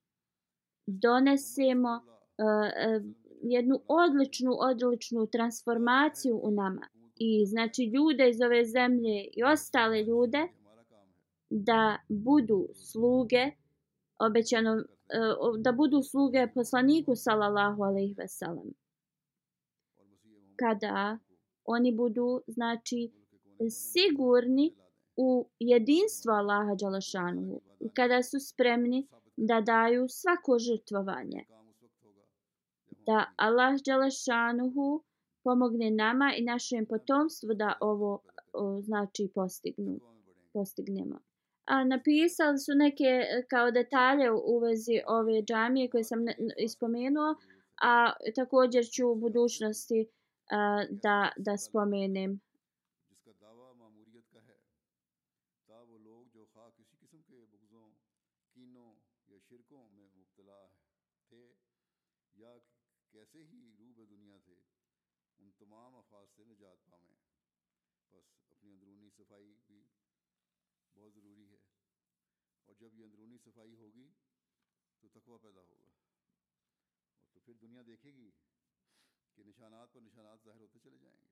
donesemo 0.90 1.94
uh, 1.96 3.04
jednu 3.42 3.80
odličnu, 3.88 4.52
odličnu 4.58 5.26
transformaciju 5.26 6.40
u 6.42 6.50
nama. 6.50 6.86
I 7.16 7.46
znači 7.46 7.82
ljude 7.84 8.30
iz 8.30 8.40
ove 8.40 8.64
zemlje 8.64 9.24
i 9.36 9.42
ostale 9.42 10.02
ljude 10.02 10.48
da 11.50 11.98
budu 12.08 12.68
sluge 12.74 13.50
obećano 14.18 14.72
uh, 14.72 14.80
e, 15.56 15.60
da 15.60 15.72
budu 15.72 16.02
sluge 16.02 16.46
poslaniku 16.54 17.12
sallallahu 17.16 17.82
alejhi 17.82 18.14
ve 18.18 18.28
sellem 18.28 18.74
kada 20.60 21.18
oni 21.64 21.96
budu 21.96 22.40
znači 22.46 23.12
sigurni 23.70 24.76
u 25.16 25.48
jedinstvo 25.58 26.32
Allaha 26.32 26.76
dželešanu 26.76 27.60
kada 27.94 28.22
su 28.22 28.38
spremni 28.40 29.06
da 29.48 29.60
daju 29.60 30.08
svako 30.08 30.58
žrtvovanje 30.58 31.44
da 33.06 33.18
Allah 33.36 33.74
Đelešanuhu 33.86 35.04
pomogne 35.44 35.90
nama 35.90 36.34
i 36.38 36.44
našem 36.44 36.86
potomstvu 36.86 37.54
da 37.54 37.78
ovo 37.80 38.22
o, 38.52 38.80
znači 38.80 39.30
postignu 39.34 40.00
postignemo 40.52 41.18
a 41.64 41.84
napisali 41.84 42.58
su 42.58 42.72
neke 42.74 43.04
e, 43.04 43.44
kao 43.50 43.70
detalje 43.70 44.30
u 44.52 44.58
vezi 44.58 44.96
ove 45.06 45.42
džamije 45.42 45.90
koje 45.90 46.04
sam 46.04 46.18
ispomenuo 46.58 47.34
a 47.82 48.12
također 48.36 48.84
ću 48.94 49.08
u 49.08 49.14
budućnosti 49.14 50.06
a, 50.50 50.84
da, 50.90 51.32
da 51.36 51.56
spomenem. 51.56 52.40
یا 59.30 59.38
شرکوں 59.38 59.88
میں 59.90 60.08
مبتلا 60.16 60.68
تھے 61.28 61.54
یا 62.34 62.58
کیسے 63.10 63.44
ہی 63.44 63.72
روب 63.78 64.10
دنیا 64.10 64.38
تھے، 64.38 64.60
ان 65.38 65.50
تمام 65.58 65.96
افواج 65.96 66.28
سے 66.36 66.44
نجات 66.44 66.78
پامیں۔ 66.90 67.16
بس 68.10 68.24
اپنی 68.48 68.72
اندرونی 68.72 69.10
صفائی 69.10 69.54
بھی 69.66 69.86
بہت 70.94 71.14
ضروری 71.14 71.50
ہے۔ 71.50 71.58
اور 72.64 72.74
جب 72.74 72.94
یہ 72.94 73.04
اندرونی 73.04 73.38
صفائی 73.38 73.74
ہوگی 73.74 74.10
تو 75.00 75.08
تقوی 75.08 75.38
پیدا 75.42 75.60
ہوگا۔ 75.60 75.84
اور 75.84 77.32
تو 77.32 77.40
پھر 77.40 77.54
دنیا 77.54 77.82
دیکھے 77.86 78.10
گی 78.12 78.30
کہ 79.34 79.44
نشانات 79.44 79.92
پر 79.92 80.00
نشانات 80.00 80.38
ظاہر 80.44 80.60
ہوتے 80.60 80.78
چلے 80.78 80.98
جائیں 80.98 81.20
گے۔ 81.20 81.28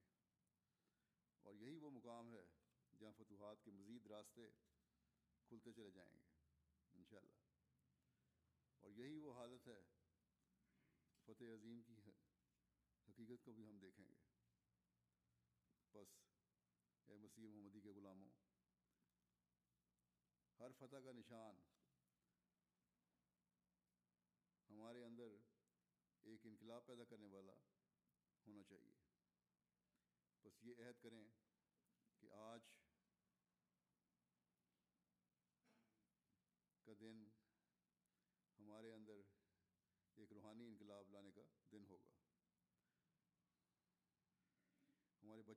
اور 1.43 1.55
یہی 1.55 1.79
وہ 1.79 1.91
مقام 1.91 2.31
ہے 2.31 2.47
جہاں 2.99 3.13
فتوحات 3.17 3.65
کے 3.65 3.71
مزید 3.71 4.07
راستے 4.07 4.43
کھلتے 5.45 5.73
چلے 5.73 5.91
جائیں 5.91 6.13
گے، 6.13 6.25
انشاءاللہ۔ 6.95 7.48
اور 8.89 8.97
یہی 8.97 9.19
وہ 9.19 9.33
حالت 9.35 9.69
ہے۔ 9.69 9.81
فتح 11.25 11.45
عظیم 11.45 11.83
کی 11.83 12.01
حقیقت 13.09 13.45
کو 13.45 13.53
بھی 13.53 13.69
ہم 13.69 13.79
دیکھیں 13.79 14.09
گے۔ 14.09 14.15
بس، 15.95 16.09
اے 17.07 17.17
مسیح 17.17 17.49
محمدی 17.49 17.81
کے 17.81 17.91
غلاموں، 17.91 18.31
ہر 20.61 20.73
فتح 20.79 20.97
کا 20.97 21.13
نشان 21.13 21.61
ہمارے 24.71 25.05
اندر 25.05 25.37
ایک 26.23 26.47
انقلاب 26.47 26.87
پیدا 26.87 27.05
کرنے 27.05 27.27
والا 27.27 27.57
ہونا 28.47 28.63
چاہیے۔ 28.63 28.93
بس 30.45 30.65
یہ 30.65 30.75
عہد 30.79 31.03
کریں 31.03 31.29
کہ 32.21 32.31
آج 32.31 32.61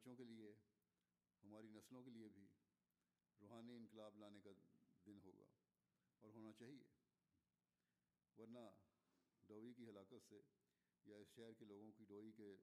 بچوں 0.02 0.16
کے 0.16 0.24
لیے، 0.24 0.54
ہماری 1.44 1.68
نسلوں 1.68 2.04
کے 2.04 2.10
لیے 2.10 2.30
بھی 2.30 2.48
روحانی 3.42 3.76
انقلاب 3.76 4.18
لانے 4.18 4.40
کا 4.42 4.50
دن 5.06 5.20
ہوگا 5.24 5.46
اور 6.20 6.30
ہونا 6.30 6.54
چاہیے۔ 6.54 6.88
ورنہ 8.38 8.60
ڈوئی 9.48 9.74
کی 9.74 9.90
ہلاکت 9.90 10.28
سے 10.30 10.42
یا 11.06 11.18
اس 11.18 11.28
شہر 11.28 11.54
کے 11.54 11.66
لوگوں 11.66 11.92
کی 11.92 12.06
ڈوئی 12.06 12.32
کے 12.32 12.56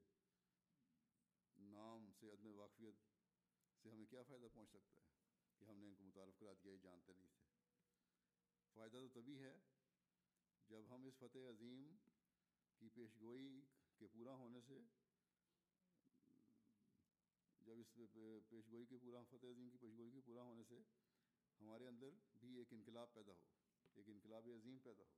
نام 1.58 2.10
سے 2.20 2.30
عدم 2.30 2.46
واقفیت 2.46 2.94
سے 3.82 3.90
ہمیں 3.90 4.06
کیا 4.06 4.22
فائدہ 4.22 4.46
پہنچ 4.52 4.70
سکتا 4.70 5.00
ہے 5.00 5.06
کہ 5.58 5.64
ہم 5.64 5.78
نے 5.78 5.86
ان 5.86 5.94
کو 5.94 6.04
متعارف 6.04 6.38
کرا 6.38 6.52
دیا، 6.52 6.72
یہ 6.72 6.78
جانتے 6.78 7.12
نہیں 7.12 7.26
تھے۔ 7.26 7.46
فائدہ 8.74 8.96
تو 8.96 9.08
تبھی 9.08 9.42
ہے 9.42 9.58
جب 10.68 10.82
ہم 10.90 11.04
اس 11.04 11.14
فتح 11.18 11.38
عظیم 11.38 11.96
کی 12.78 12.88
پیشگوئی 12.88 13.60
کے 13.96 14.06
پورا 14.06 14.34
ہونے 14.34 14.60
سے 14.60 14.78
جب 17.68 17.78
اس 17.78 17.94
پیش 18.48 18.68
گوئی 18.72 18.86
کے 18.86 18.98
پورا 18.98 19.22
فتح 19.22 19.46
عظیم 19.46 19.70
کی 19.70 19.78
پیش 19.78 19.92
گوئی 19.98 20.10
کے 20.10 20.20
پورا 20.20 20.42
ہونے 20.42 20.62
سے 20.68 20.82
ہمارے 21.60 21.86
اندر 21.86 22.10
بھی 22.38 22.58
ایک 22.58 22.68
انقلاب 22.70 23.14
پیدا 23.14 23.32
ہو، 23.32 23.46
ایک 23.94 24.08
انقلاب 24.08 24.48
عظیم 24.56 24.78
پیدا 24.78 25.04
ہو۔ 25.04 25.16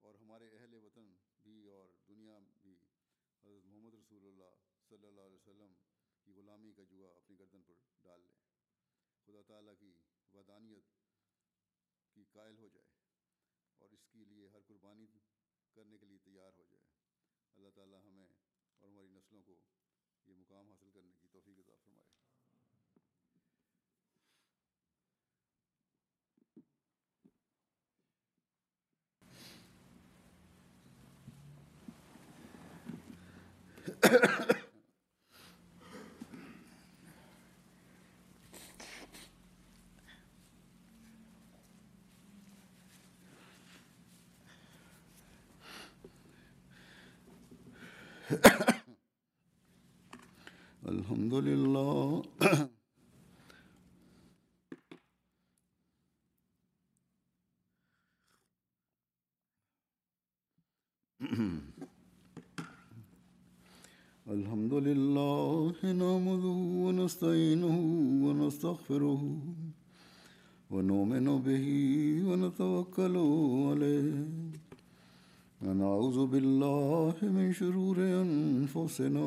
اور 0.00 0.14
ہمارے 0.14 0.50
اہل 0.50 0.74
وطن 0.74 1.16
بھی 1.42 1.66
اور 1.66 1.88
دنیا 2.08 2.38
بھی 2.62 2.76
حضرت 3.44 3.66
محمد 3.66 3.94
رسول 3.94 4.26
اللہ 4.26 4.54
صلی 4.88 5.06
اللہ 5.06 5.20
علیہ 5.20 5.36
وسلم 5.36 5.74
کی 6.22 6.32
غلامی 6.32 6.72
کا 6.72 6.82
جوا 6.82 7.10
اپنی 7.16 7.38
گردن 7.38 7.62
پر 7.62 7.74
ڈال 8.02 8.20
لیں۔ 8.20 8.36
خدا 9.26 9.42
تعالیٰ 9.42 9.74
کی 9.78 9.92
ودانیت 10.32 10.84
کی 12.14 12.24
قائل 12.32 12.58
ہو 12.58 12.68
جائے 12.68 12.88
اور 13.76 13.90
اس 13.90 14.06
کے 14.08 14.24
لیے 14.24 14.48
ہر 14.48 14.60
قربانی 14.66 15.06
کرنے 15.72 15.98
کے 15.98 16.06
لیے 16.06 16.18
تیار 16.18 16.52
ہو 16.58 16.64
جائے۔ 16.70 16.84
اللہ 17.56 17.68
تعالیٰ 17.74 18.00
ہمیں 18.04 18.28
اور 18.78 18.88
ہماری 18.88 19.08
نسلوں 19.08 19.42
کو 19.42 19.56
یہ 20.28 20.34
مقام 20.34 20.70
حاصل 20.70 20.90
کرنے 20.90 21.12
کی 21.20 21.28
توفیق 21.32 21.58
عطا 21.58 21.74
فرمائے۔ 21.84 22.27
الحمد 51.28 51.44
لله. 51.48 52.22
الحمد 64.34 64.74
لله 64.74 65.72
نحمده 65.84 66.58
ونستعينه 66.84 67.76
ونستغفره 68.24 69.22
ونؤمن 70.70 71.26
به 71.46 71.66
ونتوكل 72.28 73.16
عليه. 73.68 74.14
ونعوذ 75.62 76.18
بالله 76.26 77.14
من 77.22 77.52
شرور 77.52 77.96
أنفسنا 78.24 79.26